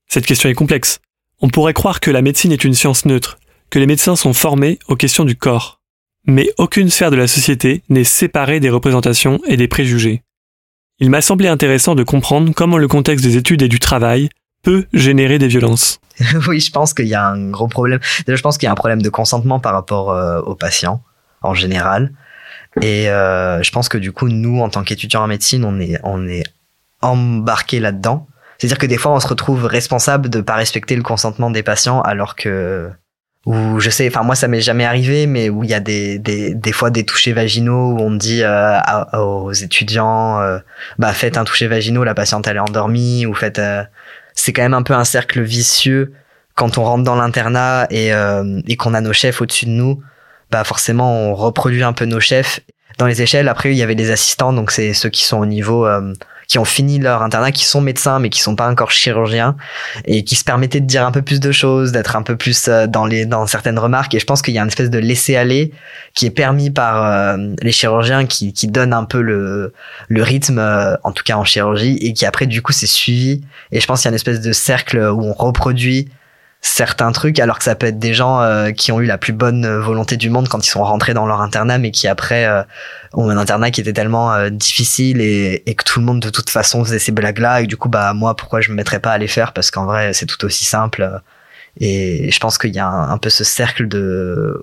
Cette 0.09 0.27
question 0.27 0.49
est 0.49 0.55
complexe. 0.55 1.01
On 1.41 1.49
pourrait 1.49 1.75
croire 1.75 2.01
que 2.01 2.11
la 2.11 2.23
médecine 2.23 2.53
est 2.53 2.65
une 2.65 2.75
science 2.75 3.05
neutre, 3.05 3.39
que 3.71 3.79
les 3.79 3.87
médecins 3.87 4.17
sont 4.17 4.33
formés 4.33 4.79
aux 4.89 4.97
questions 4.97 5.25
du 5.25 5.37
corps. 5.37 5.81
Mais 6.27 6.49
aucune 6.57 6.89
sphère 6.89 7.11
de 7.11 7.17
la 7.17 7.27
société 7.27 7.83
n'est 7.89 8.05
séparée 8.05 8.61
des 8.61 8.71
représentations 8.71 9.41
et 9.47 9.57
des 9.57 9.69
préjugés. 9.69 10.23
Il 10.99 11.11
m'a 11.11 11.21
semblé 11.21 11.49
intéressant 11.49 11.95
de 11.95 12.05
comprendre 12.05 12.53
comment 12.55 12.79
le 12.79 12.87
contexte 12.89 13.25
des 13.25 13.37
études 13.37 13.63
et 13.63 13.69
du 13.69 13.81
travail 13.81 14.29
peut 14.63 14.87
générer 14.93 15.39
des 15.39 15.49
violences. 15.49 16.01
oui, 16.47 16.61
je 16.61 16.71
pense 16.71 16.95
qu'il 16.95 17.09
y 17.09 17.15
a 17.15 17.27
un 17.27 17.51
gros 17.51 17.67
problème. 17.67 17.99
Déjà, 18.27 18.37
je 18.37 18.43
pense 18.43 18.57
qu'il 18.57 18.67
y 18.67 18.69
a 18.69 18.73
un 18.73 18.77
problème 18.77 19.03
de 19.03 19.09
consentement 19.09 19.59
par 19.59 19.73
rapport 19.73 20.13
euh, 20.13 20.41
aux 20.43 20.55
patients 20.55 21.03
en 21.43 21.55
général. 21.55 22.13
Et 22.81 23.11
euh, 23.11 23.63
je 23.63 23.71
pense 23.71 23.89
que 23.89 23.99
du 23.99 24.13
coup, 24.13 24.29
nous, 24.29 24.61
en 24.61 24.69
tant 24.69 24.83
qu'étudiants 24.83 25.23
en 25.23 25.27
médecine, 25.27 25.65
on 25.65 25.79
est, 25.81 25.99
on 26.03 26.27
est 26.27 26.45
là-dedans. 27.03 28.27
C'est-à-dire 28.59 28.79
que 28.79 28.87
des 28.87 28.97
fois, 28.97 29.13
on 29.13 29.21
se 29.21 29.27
retrouve 29.27 29.65
responsable 29.65 30.31
de 30.31 30.41
pas 30.41 30.55
respecter 30.55 30.97
le 30.97 31.03
consentement 31.03 31.51
des 31.51 31.63
patients, 31.63 32.01
alors 32.01 32.37
que 32.37 32.91
où 33.45 33.81
je 33.81 33.91
sais, 33.91 34.07
enfin 34.07 34.23
moi 34.23 34.37
ça 34.37 34.47
m'est 34.47 34.61
jamais 34.61 34.85
arrivé, 34.85 35.27
mais 35.27 35.51
où 35.51 35.65
il 35.65 35.71
y 35.71 35.75
a 35.75 35.81
des, 35.81 36.19
des, 36.19 36.55
des 36.55 36.73
fois 36.73 36.91
des 36.91 37.05
touchés 37.05 37.33
vaginaux 37.33 37.95
où 37.95 37.99
on 37.99 38.13
dit 38.13 38.43
euh, 38.45 38.79
aux 39.15 39.53
étudiants, 39.53 40.41
euh, 40.41 40.59
bah 40.99 41.13
faites 41.13 41.37
un 41.37 41.45
toucher 41.45 41.67
vaginaux, 41.67 42.05
la 42.05 42.15
patiente 42.15 42.47
elle 42.47 42.57
est 42.57 42.61
endormie, 42.61 43.27
ou 43.27 43.35
faites, 43.35 43.59
euh, 43.59 43.83
c'est 44.35 44.53
quand 44.53 44.63
même 44.63 44.75
un 44.75 44.83
peu 44.83 44.95
un 44.95 45.05
cercle 45.05 45.41
vicieux 45.43 46.13
quand 46.55 46.79
on 46.79 46.85
rentre 46.85 47.03
dans 47.03 47.17
l'internat 47.17 47.89
et, 47.91 48.11
et 48.69 48.77
qu'on 48.77 48.93
a 48.93 49.01
nos 49.01 49.15
chefs 49.15 49.41
au-dessus 49.41 49.65
de 49.65 49.71
nous, 49.71 50.03
bah 50.53 50.63
forcément 50.65 51.13
on 51.13 51.35
reproduit 51.35 51.83
un 51.83 51.93
peu 51.93 52.05
nos 52.05 52.21
chefs. 52.21 52.61
Dans 52.99 53.07
les 53.07 53.23
échelles, 53.23 53.49
après 53.49 53.73
il 53.73 53.77
y 53.77 53.83
avait 53.83 53.95
les 53.95 54.11
assistants, 54.11 54.53
donc 54.53 54.71
c'est 54.71 54.93
ceux 54.93 55.09
qui 55.09 55.25
sont 55.25 55.39
au 55.39 55.47
niveau 55.47 55.89
qui 56.53 56.59
ont 56.59 56.67
fini 56.67 56.99
leur 56.99 57.23
internat, 57.23 57.51
qui 57.51 57.65
sont 57.65 57.81
médecins 57.81 58.19
mais 58.19 58.29
qui 58.29 58.43
sont 58.43 58.57
pas 58.57 58.69
encore 58.69 58.91
chirurgiens 58.91 59.57
et 60.05 60.23
qui 60.23 60.37
se 60.37 60.45
permettaient 60.45 60.81
de 60.81 60.87
dire 60.87 61.07
un 61.07 61.11
peu 61.11 61.23
plus 61.23 61.41
de 61.41 61.51
choses, 61.51 61.93
d'être 61.93 62.15
un 62.15 62.23
peu 62.23 62.37
plus 62.37 62.69
euh, 62.69 62.87
dans 62.87 63.07
les 63.07 63.25
dans 63.25 63.47
certaines 63.47 63.79
remarques. 63.79 64.15
Et 64.15 64.21
je 64.21 64.27
pense 64.27 64.43
qu'il 64.43 64.53
y 64.53 64.59
a 64.59 64.63
une 64.63 64.69
espèce 64.69 64.91
de 64.91 64.99
laisser 64.99 65.35
aller 65.35 65.73
qui 66.13 66.27
est 66.27 66.31
permis 66.31 66.69
par 66.69 67.07
euh, 67.07 67.39
les 67.63 67.73
chirurgiens 67.73 68.27
qui 68.27 68.53
qui 68.53 68.67
donne 68.67 68.93
un 68.93 69.05
peu 69.05 69.23
le 69.23 69.73
le 70.09 70.23
rythme, 70.23 70.59
euh, 70.59 70.95
en 71.05 71.13
tout 71.13 71.25
cas 71.25 71.37
en 71.37 71.45
chirurgie, 71.45 71.97
et 72.03 72.13
qui 72.13 72.27
après 72.27 72.45
du 72.45 72.61
coup 72.61 72.73
c'est 72.73 72.87
suivi. 72.87 73.41
Et 73.71 73.81
je 73.81 73.87
pense 73.87 74.03
qu'il 74.03 74.07
y 74.07 74.11
a 74.11 74.13
une 74.13 74.17
espèce 74.17 74.43
de 74.43 74.53
cercle 74.53 74.99
où 74.99 75.25
on 75.25 75.33
reproduit 75.33 76.11
certains 76.63 77.11
trucs 77.11 77.41
alors 77.41 77.59
que 77.59 77.65
ça 77.65 77.75
peut 77.75 77.89
être 77.89 77.99
des 77.99 78.15
gens 78.15 78.41
euh, 78.41 78.71
qui 78.71 78.93
ont 78.93 79.01
eu 79.01 79.05
la 79.05 79.19
plus 79.19 79.33
bonne 79.33 79.67
volonté 79.81 80.17
du 80.17 80.31
monde 80.31 80.49
quand 80.49 80.65
ils 80.65 80.71
sont 80.71 80.85
rentrés 80.85 81.13
dans 81.13 81.27
leur 81.27 81.41
internat 81.41 81.79
mais 81.79 81.91
qui 81.91 82.07
après 82.07 82.47
euh, 82.47 82.63
ont 83.15 83.29
un 83.29 83.37
internat 83.37 83.73
qui 83.73 83.81
était 83.81 83.93
tellement 83.93 84.33
euh, 84.33 84.49
difficile 84.49 85.21
et, 85.21 85.65
et, 85.67 85.75
que 85.75 85.83
tout 85.83 85.99
le 85.99 86.07
monde 86.07 86.21
de 86.21 86.31
toute 86.31 86.51
façon 86.51 86.85
faisait 86.85 87.01
ces 87.01 87.11
blagues 87.11 87.41
là 87.41 87.63
et 87.63 87.67
du 87.67 87.77
coup 87.77 87.89
bah 87.89 88.15
moi 88.15 88.37
pourquoi 88.37 88.61
je 88.61 88.71
me 88.71 88.77
mettrais 88.77 89.01
pas 89.01 89.11
à 89.11 89.19
les 89.19 89.27
faire? 89.27 89.53
Parce 89.53 89.73
qu'en 89.73 89.87
vrai 89.87 90.13
c'est 90.13 90.27
tout 90.27 90.45
aussi 90.45 90.65
simple. 90.65 91.21
Et 91.81 92.31
je 92.31 92.39
pense 92.39 92.59
qu'il 92.59 92.75
y 92.75 92.79
a 92.79 92.87
un, 92.87 93.19
peu 93.19 93.31
ce 93.31 93.45
cercle 93.45 93.89
de 93.89 94.63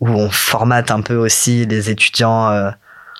où 0.00 0.08
on 0.08 0.30
formate 0.30 0.90
un 0.90 1.02
peu 1.02 1.14
aussi 1.14 1.66
les 1.66 1.90
étudiants 1.90 2.72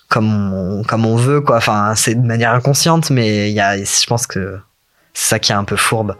comme 0.08 0.52
on, 0.52 0.82
comme 0.82 1.06
on 1.06 1.16
veut 1.16 1.40
quoi. 1.40 1.58
Enfin 1.58 1.94
c'est 1.94 2.14
de 2.14 2.26
manière 2.26 2.52
inconsciente 2.52 3.10
mais 3.10 3.50
il 3.50 3.54
y 3.54 3.60
a 3.60 3.76
je 3.76 4.06
pense 4.06 4.26
que 4.26 4.58
c'est 5.14 5.28
ça 5.28 5.38
qui 5.38 5.52
est 5.52 5.56
un 5.56 5.64
peu 5.64 5.76
fourbe 5.76 6.16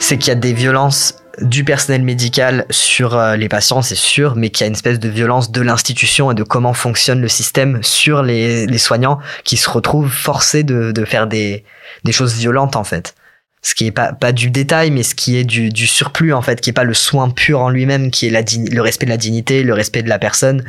c'est 0.00 0.18
qu'il 0.18 0.28
y 0.28 0.32
a 0.32 0.36
des 0.36 0.52
violences 0.52 1.16
du 1.40 1.64
personnel 1.64 2.02
médical 2.02 2.66
sur 2.70 3.16
euh, 3.16 3.36
les 3.36 3.48
patients, 3.48 3.82
c'est 3.82 3.94
sûr, 3.94 4.34
mais 4.34 4.50
qu'il 4.50 4.62
y 4.62 4.64
a 4.64 4.66
une 4.68 4.74
espèce 4.74 4.98
de 4.98 5.08
violence 5.08 5.52
de 5.52 5.60
l'institution 5.60 6.30
et 6.32 6.34
de 6.34 6.42
comment 6.42 6.72
fonctionne 6.72 7.20
le 7.20 7.28
système 7.28 7.82
sur 7.82 8.22
les, 8.22 8.66
les 8.66 8.78
soignants 8.78 9.18
qui 9.44 9.56
se 9.56 9.70
retrouvent 9.70 10.10
forcés 10.10 10.64
de, 10.64 10.92
de 10.92 11.04
faire 11.04 11.26
des, 11.26 11.64
des 12.04 12.12
choses 12.12 12.34
violentes 12.34 12.76
en 12.76 12.84
fait. 12.84 13.14
Ce 13.62 13.74
qui 13.74 13.86
est 13.86 13.92
pas, 13.92 14.12
pas 14.12 14.32
du 14.32 14.50
détail, 14.50 14.90
mais 14.90 15.02
ce 15.02 15.14
qui 15.14 15.36
est 15.36 15.44
du, 15.44 15.68
du 15.68 15.86
surplus 15.86 16.32
en 16.32 16.42
fait, 16.42 16.60
qui 16.60 16.70
est 16.70 16.72
pas 16.72 16.84
le 16.84 16.94
soin 16.94 17.28
pur 17.28 17.60
en 17.60 17.70
lui-même, 17.70 18.10
qui 18.10 18.26
est 18.26 18.30
la, 18.30 18.42
le 18.42 18.80
respect 18.80 19.06
de 19.06 19.10
la 19.10 19.16
dignité, 19.16 19.62
le 19.62 19.74
respect 19.74 20.02
de 20.02 20.08
la 20.08 20.18
personne, 20.18 20.64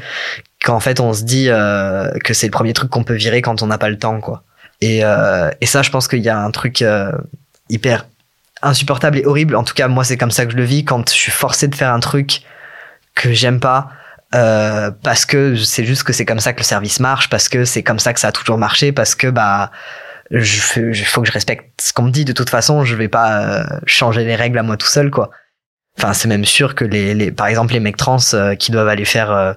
qu'en 0.63 0.79
fait 0.79 0.99
on 0.99 1.13
se 1.13 1.23
dit 1.23 1.47
euh, 1.49 2.11
que 2.23 2.33
c'est 2.33 2.47
le 2.47 2.51
premier 2.51 2.73
truc 2.73 2.89
qu'on 2.89 3.03
peut 3.03 3.15
virer 3.15 3.41
quand 3.41 3.61
on 3.61 3.67
n'a 3.67 3.77
pas 3.77 3.89
le 3.89 3.97
temps 3.97 4.19
quoi. 4.19 4.43
Et, 4.81 5.03
euh, 5.03 5.49
et 5.61 5.65
ça, 5.65 5.81
je 5.81 5.89
pense 5.89 6.07
qu'il 6.07 6.21
y 6.21 6.29
a 6.29 6.39
un 6.39 6.51
truc 6.51 6.83
hyper 7.69 8.05
insupportable 8.61 9.19
et 9.19 9.25
horrible. 9.25 9.55
En 9.55 9.63
tout 9.63 9.73
cas, 9.73 9.87
moi, 9.87 10.03
c'est 10.03 10.17
comme 10.17 10.31
ça 10.31 10.45
que 10.45 10.51
je 10.51 10.57
le 10.57 10.63
vis 10.63 10.85
quand 10.85 11.09
je 11.09 11.15
suis 11.15 11.31
forcé 11.31 11.67
de 11.67 11.75
faire 11.75 11.93
un 11.93 11.99
truc 11.99 12.41
que 13.15 13.31
j'aime 13.33 13.59
pas. 13.59 13.89
Euh, 14.35 14.91
parce 15.03 15.25
que 15.25 15.55
c'est 15.55 15.85
juste 15.85 16.03
que 16.03 16.13
c'est 16.13 16.25
comme 16.25 16.39
ça 16.39 16.53
que 16.53 16.59
le 16.59 16.63
service 16.63 16.99
marche, 16.99 17.29
parce 17.29 17.49
que 17.49 17.65
c'est 17.65 17.81
comme 17.81 17.97
ça 17.97 18.13
que 18.13 18.19
ça 18.19 18.27
a 18.27 18.31
toujours 18.31 18.59
marché, 18.59 18.91
parce 18.91 19.15
que 19.15 19.27
bah 19.27 19.71
je, 20.29 20.91
je 20.91 21.03
faut 21.03 21.21
que 21.21 21.27
je 21.27 21.31
respecte 21.31 21.81
ce 21.81 21.93
qu'on 21.93 22.03
me 22.03 22.11
dit. 22.11 22.25
De 22.25 22.33
toute 22.33 22.49
façon, 22.49 22.83
je 22.83 22.95
vais 22.95 23.07
pas 23.07 23.41
euh, 23.41 23.63
changer 23.85 24.23
les 24.23 24.35
règles 24.35 24.59
à 24.59 24.63
moi 24.63 24.77
tout 24.77 24.87
seul, 24.87 25.09
quoi. 25.09 25.31
Enfin, 25.97 26.13
c'est 26.13 26.27
même 26.27 26.45
sûr 26.45 26.75
que 26.75 26.85
les, 26.85 27.13
les, 27.13 27.31
par 27.31 27.47
exemple, 27.47 27.73
les 27.73 27.79
mecs 27.79 27.97
trans 27.97 28.17
euh, 28.33 28.55
qui 28.55 28.71
doivent 28.71 28.87
aller 28.87 29.05
faire 29.05 29.31
euh, 29.31 29.53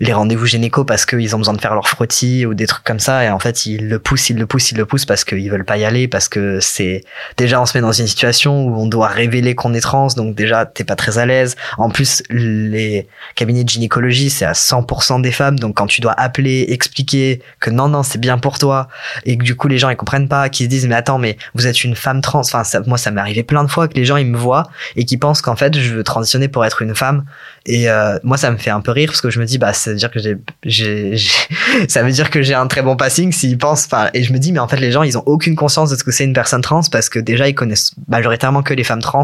les 0.00 0.14
rendez-vous 0.14 0.46
gynéco 0.46 0.84
parce 0.84 1.04
qu'ils 1.04 1.36
ont 1.36 1.38
besoin 1.38 1.52
de 1.52 1.60
faire 1.60 1.74
leur 1.74 1.86
frottis 1.86 2.46
ou 2.46 2.54
des 2.54 2.66
trucs 2.66 2.84
comme 2.84 2.98
ça 2.98 3.22
et 3.22 3.28
en 3.28 3.38
fait 3.38 3.66
ils 3.66 3.86
le 3.86 3.98
poussent, 3.98 4.30
ils 4.30 4.38
le 4.38 4.46
poussent, 4.46 4.72
ils 4.72 4.78
le 4.78 4.86
poussent 4.86 5.04
parce 5.04 5.24
qu'ils 5.24 5.50
veulent 5.50 5.66
pas 5.66 5.76
y 5.76 5.84
aller 5.84 6.08
parce 6.08 6.28
que 6.28 6.58
c'est 6.60 7.04
déjà 7.36 7.60
on 7.60 7.66
se 7.66 7.76
met 7.76 7.82
dans 7.82 7.92
une 7.92 8.06
situation 8.06 8.64
où 8.64 8.80
on 8.80 8.86
doit 8.86 9.08
révéler 9.08 9.54
qu'on 9.54 9.74
est 9.74 9.80
trans 9.80 10.08
donc 10.16 10.34
déjà 10.34 10.64
t'es 10.64 10.84
pas 10.84 10.96
très 10.96 11.18
à 11.18 11.26
l'aise. 11.26 11.54
En 11.76 11.90
plus 11.90 12.22
les 12.30 13.08
cabinets 13.34 13.62
de 13.62 13.68
gynécologie 13.68 14.30
c'est 14.30 14.46
à 14.46 14.52
100% 14.52 15.20
des 15.20 15.32
femmes 15.32 15.58
donc 15.58 15.76
quand 15.76 15.86
tu 15.86 16.00
dois 16.00 16.14
appeler, 16.18 16.64
expliquer 16.70 17.42
que 17.60 17.68
non 17.68 17.88
non 17.88 18.02
c'est 18.02 18.20
bien 18.20 18.38
pour 18.38 18.58
toi 18.58 18.88
et 19.26 19.36
que 19.36 19.44
du 19.44 19.54
coup 19.54 19.68
les 19.68 19.76
gens 19.76 19.90
ils 19.90 19.96
comprennent 19.96 20.28
pas, 20.28 20.48
qu'ils 20.48 20.64
se 20.64 20.70
disent 20.70 20.86
mais 20.86 20.94
attends 20.94 21.18
mais 21.18 21.36
vous 21.54 21.66
êtes 21.66 21.84
une 21.84 21.94
femme 21.94 22.22
trans. 22.22 22.40
Enfin 22.40 22.64
ça, 22.64 22.80
moi 22.86 22.96
ça 22.96 23.10
m'est 23.10 23.20
arrivé 23.20 23.42
plein 23.42 23.64
de 23.64 23.70
fois 23.70 23.86
que 23.86 23.94
les 23.94 24.06
gens 24.06 24.16
ils 24.16 24.26
me 24.26 24.38
voient 24.38 24.70
et 24.96 25.04
qui 25.04 25.18
pensent 25.18 25.42
qu'en 25.42 25.56
fait 25.56 25.78
je 25.78 25.94
veux 25.94 26.04
transitionner 26.04 26.48
pour 26.48 26.64
être 26.64 26.80
une 26.80 26.94
femme 26.94 27.24
et 27.66 27.90
euh, 27.90 28.18
moi 28.22 28.36
ça 28.36 28.50
me 28.50 28.56
fait 28.56 28.70
un 28.70 28.80
peu 28.80 28.90
rire 28.90 29.08
parce 29.08 29.20
que 29.20 29.30
je 29.30 29.38
me 29.38 29.44
dis 29.44 29.58
bah 29.58 29.72
ça 29.72 29.90
veut 29.90 29.96
dire 29.96 30.10
que 30.10 30.18
j'ai, 30.18 30.36
j'ai, 30.64 31.16
ça 31.88 32.02
veut 32.02 32.10
dire 32.10 32.30
que 32.30 32.42
j'ai 32.42 32.54
un 32.54 32.66
très 32.66 32.82
bon 32.82 32.96
passing 32.96 33.32
s'ils 33.32 33.58
pensent. 33.58 33.86
Enfin, 33.86 34.10
et 34.14 34.22
je 34.22 34.32
me 34.32 34.38
dis, 34.38 34.52
mais 34.52 34.58
en 34.58 34.68
fait, 34.68 34.78
les 34.78 34.92
gens, 34.92 35.02
ils 35.02 35.16
ont 35.18 35.22
aucune 35.26 35.56
conscience 35.56 35.90
de 35.90 35.96
ce 35.96 36.04
que 36.04 36.10
c'est 36.10 36.24
une 36.24 36.32
personne 36.32 36.60
trans 36.60 36.82
parce 36.90 37.08
que 37.08 37.18
déjà, 37.18 37.48
ils 37.48 37.54
connaissent 37.54 37.92
majoritairement 38.08 38.62
que 38.62 38.74
les 38.74 38.84
femmes 38.84 39.00
trans. 39.00 39.22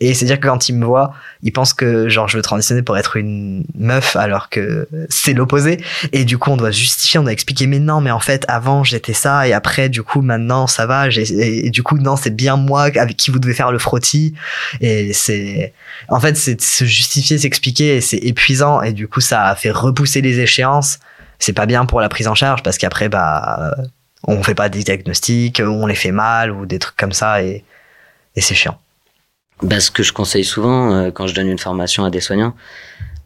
Et 0.00 0.14
c'est 0.14 0.24
dire 0.24 0.40
que 0.40 0.46
quand 0.46 0.68
ils 0.68 0.74
me 0.74 0.84
voient, 0.84 1.12
ils 1.42 1.52
pensent 1.52 1.74
que 1.74 2.08
genre 2.08 2.28
je 2.28 2.36
veux 2.36 2.42
transitionner 2.42 2.82
pour 2.82 2.96
être 2.96 3.16
une 3.16 3.64
meuf 3.76 4.16
alors 4.16 4.48
que 4.48 4.88
c'est 5.08 5.34
l'opposé. 5.34 5.78
Et 6.12 6.24
du 6.24 6.38
coup, 6.38 6.50
on 6.50 6.56
doit 6.56 6.70
justifier, 6.70 7.20
on 7.20 7.22
doit 7.22 7.32
expliquer, 7.32 7.66
mais 7.66 7.78
non, 7.78 8.00
mais 8.00 8.10
en 8.10 8.20
fait, 8.20 8.44
avant 8.48 8.84
j'étais 8.84 9.12
ça 9.12 9.46
et 9.46 9.52
après, 9.52 9.88
du 9.88 10.02
coup, 10.02 10.22
maintenant 10.22 10.66
ça 10.66 10.86
va. 10.86 11.08
et 11.08 11.70
du 11.70 11.82
coup, 11.82 11.98
non, 11.98 12.16
c'est 12.16 12.34
bien 12.34 12.56
moi 12.56 12.82
avec 12.82 13.16
qui 13.16 13.30
vous 13.30 13.38
devez 13.38 13.54
faire 13.54 13.72
le 13.72 13.78
frottis. 13.78 14.34
Et 14.80 15.12
c'est, 15.12 15.72
en 16.08 16.20
fait, 16.20 16.36
c'est 16.36 16.60
se 16.60 16.84
justifier, 16.84 17.38
s'expliquer, 17.38 17.67
et 17.80 18.00
c'est 18.00 18.18
épuisant. 18.18 18.82
Et 18.82 18.92
du 18.92 19.08
coup, 19.08 19.20
ça 19.20 19.46
a 19.46 19.54
fait 19.54 19.70
repousser 19.70 20.20
les 20.20 20.40
échéances. 20.40 20.98
C'est 21.38 21.52
pas 21.52 21.66
bien 21.66 21.86
pour 21.86 22.00
la 22.00 22.08
prise 22.08 22.28
en 22.28 22.34
charge 22.34 22.62
parce 22.62 22.78
qu'après, 22.78 23.08
bah, 23.08 23.74
on 24.24 24.42
fait 24.42 24.54
pas 24.54 24.68
des 24.68 24.82
diagnostics, 24.82 25.60
on 25.64 25.86
les 25.86 25.94
fait 25.94 26.12
mal 26.12 26.50
ou 26.50 26.66
des 26.66 26.78
trucs 26.78 26.96
comme 26.96 27.12
ça, 27.12 27.42
et, 27.42 27.64
c'est 28.36 28.54
chiant. 28.54 28.78
Bah, 29.62 29.80
ce 29.80 29.90
que 29.90 30.02
je 30.02 30.12
conseille 30.12 30.44
souvent 30.44 30.92
euh, 30.92 31.10
quand 31.10 31.26
je 31.26 31.34
donne 31.34 31.48
une 31.48 31.58
formation 31.58 32.04
à 32.04 32.10
des 32.10 32.20
soignants, 32.20 32.54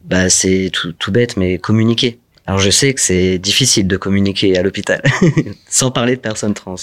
bah, 0.03 0.29
c'est 0.29 0.69
tout, 0.73 0.93
tout 0.93 1.11
bête, 1.11 1.37
mais 1.37 1.59
communiquer. 1.59 2.19
Alors 2.45 2.59
je 2.59 2.69
sais 2.69 2.93
que 2.93 2.99
c'est 2.99 3.37
difficile 3.37 3.87
de 3.87 3.95
communiquer 3.95 4.57
à 4.57 4.63
l'hôpital, 4.63 5.01
sans 5.69 5.91
parler 5.91 6.15
de 6.15 6.21
personnes 6.21 6.53
trans. 6.53 6.75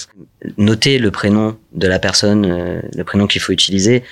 Notez 0.57 0.99
le 0.99 1.11
prénom 1.11 1.59
de 1.73 1.87
la 1.87 1.99
personne, 1.99 2.47
euh, 2.47 2.81
le 2.97 3.05
prénom 3.05 3.27
qu'il 3.27 3.43
faut 3.43 3.53
utiliser, 3.53 4.03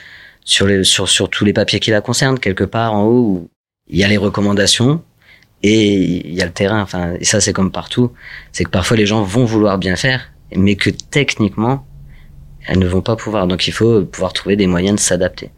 sur, 0.48 0.66
les, 0.66 0.82
sur, 0.82 1.08
sur 1.10 1.28
tous 1.28 1.44
les 1.44 1.52
papiers 1.52 1.78
qui 1.78 1.90
la 1.90 2.00
concernent, 2.00 2.38
quelque 2.38 2.64
part 2.64 2.94
en 2.94 3.04
haut, 3.04 3.50
il 3.86 3.98
y 3.98 4.02
a 4.02 4.08
les 4.08 4.16
recommandations 4.16 5.02
et 5.62 5.94
il 5.94 6.34
y 6.34 6.40
a 6.40 6.46
le 6.46 6.52
terrain. 6.52 6.80
Enfin, 6.80 7.12
et 7.20 7.24
ça, 7.26 7.42
c'est 7.42 7.52
comme 7.52 7.70
partout. 7.70 8.12
C'est 8.52 8.64
que 8.64 8.70
parfois 8.70 8.96
les 8.96 9.04
gens 9.04 9.22
vont 9.22 9.44
vouloir 9.44 9.76
bien 9.76 9.94
faire, 9.94 10.32
mais 10.56 10.74
que 10.74 10.88
techniquement, 10.88 11.86
elles 12.66 12.78
ne 12.78 12.88
vont 12.88 13.02
pas 13.02 13.14
pouvoir. 13.14 13.46
Donc 13.46 13.68
il 13.68 13.72
faut 13.72 14.06
pouvoir 14.06 14.32
trouver 14.32 14.56
des 14.56 14.66
moyens 14.66 14.96
de 14.96 15.00
s'adapter. 15.00 15.50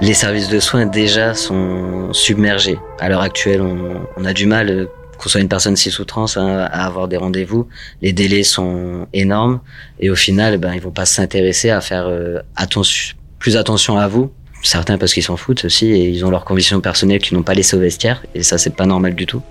Les 0.00 0.14
services 0.14 0.48
de 0.48 0.60
soins 0.60 0.86
déjà 0.86 1.34
sont 1.34 2.14
submergés. 2.14 2.78
À 2.98 3.10
l'heure 3.10 3.20
actuelle, 3.20 3.60
on, 3.60 4.06
on, 4.16 4.24
a 4.24 4.32
du 4.32 4.46
mal 4.46 4.88
qu'on 5.32 5.38
une 5.38 5.48
personne 5.48 5.76
cis 5.76 5.94
ou 6.00 6.04
trans, 6.04 6.26
hein, 6.36 6.68
à 6.70 6.86
avoir 6.86 7.08
des 7.08 7.16
rendez-vous. 7.16 7.68
Les 8.02 8.12
délais 8.12 8.42
sont 8.42 9.06
énormes 9.12 9.60
et 10.00 10.10
au 10.10 10.14
final, 10.14 10.58
ben, 10.58 10.74
ils 10.74 10.80
vont 10.80 10.90
pas 10.90 11.06
s'intéresser 11.06 11.70
à 11.70 11.80
faire 11.80 12.06
euh, 12.06 12.38
attention, 12.56 13.16
plus 13.38 13.56
attention 13.56 13.98
à 13.98 14.08
vous. 14.08 14.30
Certains 14.62 14.96
parce 14.96 15.12
qu'ils 15.12 15.22
s'en 15.22 15.36
foutent 15.36 15.66
aussi 15.66 15.86
et 15.86 16.08
ils 16.08 16.24
ont 16.24 16.30
leurs 16.30 16.44
conditions 16.44 16.80
personnelles 16.80 17.20
qui 17.20 17.34
n'ont 17.34 17.42
pas 17.42 17.54
laissé 17.54 17.76
au 17.76 17.80
vestiaire 17.80 18.24
et 18.34 18.42
ça 18.42 18.56
c'est 18.56 18.74
pas 18.74 18.86
normal 18.86 19.14
du 19.14 19.26
tout. 19.26 19.42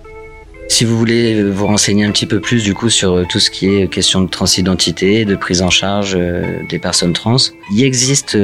Si 0.70 0.86
vous 0.86 0.98
voulez 0.98 1.44
vous 1.44 1.68
renseigner 1.68 2.04
un 2.04 2.12
petit 2.12 2.26
peu 2.26 2.40
plus 2.40 2.64
du 2.64 2.74
coup 2.74 2.90
sur 2.90 3.28
tout 3.28 3.40
ce 3.40 3.52
qui 3.52 3.68
est 3.68 3.88
question 3.88 4.22
de 4.22 4.30
transidentité, 4.30 5.24
de 5.26 5.36
prise 5.36 5.62
en 5.62 5.70
charge 5.70 6.18
des 6.70 6.80
personnes 6.80 7.14
trans, 7.14 7.36
il 7.72 7.84
existe 7.84 8.38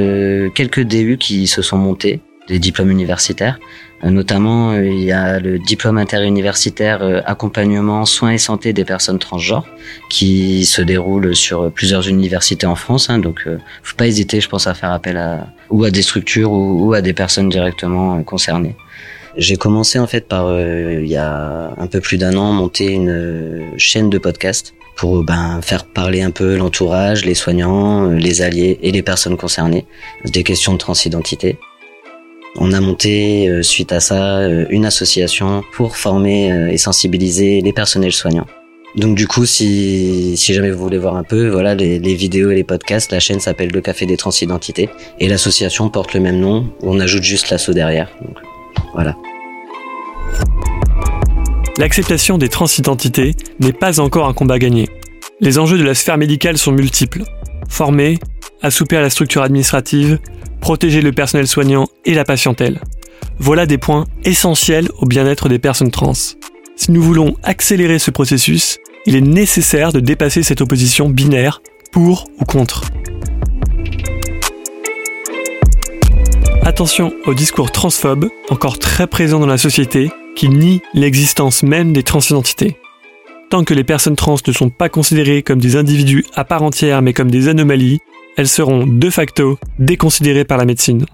quelques 0.54 0.82
DU 0.82 1.16
qui 1.18 1.48
se 1.48 1.60
sont 1.60 1.78
montés, 1.78 2.20
des 2.46 2.60
diplômes 2.60 2.90
universitaires. 2.90 3.58
Euh, 4.04 4.10
notamment, 4.10 4.72
euh, 4.72 4.86
il 4.86 5.02
y 5.02 5.12
a 5.12 5.38
le 5.40 5.58
diplôme 5.58 5.98
interuniversitaire 5.98 7.02
euh, 7.02 7.20
accompagnement 7.26 8.06
soins 8.06 8.32
et 8.32 8.38
santé 8.38 8.72
des 8.72 8.84
personnes 8.84 9.18
transgenres 9.18 9.66
qui 10.08 10.64
se 10.64 10.80
déroule 10.80 11.36
sur 11.36 11.70
plusieurs 11.70 12.08
universités 12.08 12.66
en 12.66 12.76
France. 12.76 13.10
Hein, 13.10 13.18
donc, 13.18 13.46
faut 13.82 13.96
pas 13.96 14.06
hésiter, 14.06 14.40
je 14.40 14.48
pense, 14.48 14.66
à 14.66 14.74
faire 14.74 14.92
appel 14.92 15.16
à 15.16 15.48
ou 15.68 15.84
à 15.84 15.90
des 15.90 16.02
structures 16.02 16.50
ou, 16.50 16.94
à 16.94 17.00
des 17.00 17.12
personnes 17.12 17.48
directement 17.48 18.22
concernées. 18.22 18.74
J'ai 19.36 19.56
commencé 19.56 20.00
en 20.00 20.08
fait 20.08 20.26
par 20.26 20.50
il 20.58 21.06
y 21.06 21.16
a 21.16 21.72
un 21.76 21.86
peu 21.86 22.00
plus 22.00 22.18
d'un 22.18 22.36
an 22.36 22.52
monter 22.52 22.92
une 22.92 23.72
chaîne 23.76 24.10
de 24.10 24.18
podcast 24.18 24.74
pour 24.96 25.22
ben, 25.22 25.60
faire 25.62 25.84
parler 25.84 26.22
un 26.22 26.32
peu 26.32 26.56
l'entourage, 26.56 27.24
les 27.24 27.34
soignants, 27.34 28.08
les 28.08 28.42
alliés 28.42 28.80
et 28.82 28.90
les 28.90 29.02
personnes 29.02 29.36
concernées 29.36 29.86
des 30.24 30.42
questions 30.42 30.72
de 30.72 30.78
transidentité. 30.78 31.56
On 32.56 32.72
a 32.72 32.80
monté 32.80 33.48
euh, 33.48 33.62
suite 33.62 33.92
à 33.92 34.00
ça 34.00 34.38
euh, 34.38 34.66
une 34.70 34.84
association 34.84 35.62
pour 35.72 35.96
former 35.96 36.52
euh, 36.52 36.68
et 36.68 36.78
sensibiliser 36.78 37.60
les 37.60 37.72
personnels 37.72 38.12
soignants. 38.12 38.46
Donc 38.96 39.14
du 39.14 39.28
coup, 39.28 39.46
si, 39.46 40.34
jamais 40.36 40.72
vous 40.72 40.82
voulez 40.82 40.98
voir 40.98 41.14
un 41.14 41.22
peu, 41.22 41.48
voilà 41.48 41.76
les, 41.76 42.14
vidéos 42.14 42.50
et 42.50 42.56
les 42.56 42.64
podcasts, 42.64 43.12
la 43.12 43.20
chaîne 43.20 43.38
s'appelle 43.38 43.70
Le 43.70 43.80
Café 43.80 44.04
des 44.04 44.16
Transidentités 44.16 44.88
et 45.20 45.28
l'association 45.28 45.88
porte 45.90 46.12
le 46.12 46.18
même 46.18 46.40
nom. 46.40 46.68
On 46.82 46.98
ajoute 46.98 47.22
juste 47.22 47.50
l'assaut 47.50 47.72
derrière. 47.72 48.10
Voilà. 48.92 49.14
L'acceptation 51.78 52.36
des 52.36 52.48
transidentités 52.48 53.36
n'est 53.60 53.72
pas 53.72 54.00
encore 54.00 54.26
un 54.26 54.34
combat 54.34 54.58
gagné. 54.58 54.88
Les 55.40 55.58
enjeux 55.58 55.78
de 55.78 55.84
la 55.84 55.94
sphère 55.94 56.18
médicale 56.18 56.58
sont 56.58 56.72
multiples. 56.72 57.22
Former, 57.68 58.18
assouplir 58.62 59.00
la 59.00 59.10
structure 59.10 59.42
administrative, 59.42 60.18
protéger 60.60 61.00
le 61.00 61.12
personnel 61.12 61.46
soignant 61.46 61.88
et 62.04 62.14
la 62.14 62.24
patientèle. 62.24 62.80
Voilà 63.38 63.66
des 63.66 63.78
points 63.78 64.06
essentiels 64.24 64.88
au 64.98 65.06
bien-être 65.06 65.48
des 65.48 65.58
personnes 65.58 65.90
trans. 65.90 66.12
Si 66.12 66.92
nous 66.92 67.02
voulons 67.02 67.36
accélérer 67.42 67.98
ce 67.98 68.10
processus, 68.10 68.78
il 69.06 69.16
est 69.16 69.22
nécessaire 69.22 69.92
de 69.92 70.00
dépasser 70.00 70.42
cette 70.42 70.60
opposition 70.60 71.08
binaire 71.08 71.62
pour 71.92 72.26
ou 72.38 72.44
contre. 72.44 72.84
Attention 76.62 77.12
au 77.26 77.34
discours 77.34 77.72
transphobe, 77.72 78.28
encore 78.50 78.78
très 78.78 79.06
présent 79.06 79.40
dans 79.40 79.46
la 79.46 79.58
société, 79.58 80.10
qui 80.36 80.48
nie 80.48 80.80
l'existence 80.94 81.62
même 81.62 81.92
des 81.92 82.02
transidentités. 82.02 82.76
Tant 83.50 83.64
que 83.64 83.74
les 83.74 83.82
personnes 83.82 84.16
trans 84.16 84.36
ne 84.46 84.52
sont 84.52 84.70
pas 84.70 84.88
considérées 84.88 85.42
comme 85.42 85.58
des 85.58 85.76
individus 85.76 86.24
à 86.36 86.44
part 86.44 86.62
entière 86.62 87.02
mais 87.02 87.12
comme 87.12 87.30
des 87.30 87.48
anomalies, 87.48 87.98
elles 88.40 88.48
seront 88.48 88.86
de 88.86 89.10
facto 89.10 89.58
déconsidérées 89.78 90.46
par 90.46 90.56
la 90.56 90.64
médecine. 90.64 91.04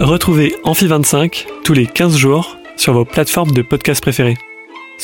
Retrouvez 0.00 0.56
Amphi25 0.64 1.46
tous 1.62 1.72
les 1.72 1.86
15 1.86 2.16
jours 2.16 2.58
sur 2.76 2.94
vos 2.94 3.04
plateformes 3.04 3.52
de 3.52 3.62
podcast 3.62 4.00
préférées. 4.00 4.38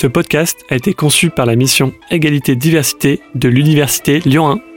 Ce 0.00 0.06
podcast 0.06 0.64
a 0.70 0.76
été 0.76 0.94
conçu 0.94 1.28
par 1.28 1.44
la 1.44 1.56
mission 1.56 1.92
Égalité-Diversité 2.10 3.20
de 3.34 3.50
l'Université 3.50 4.20
Lyon 4.20 4.52
1 4.52 4.69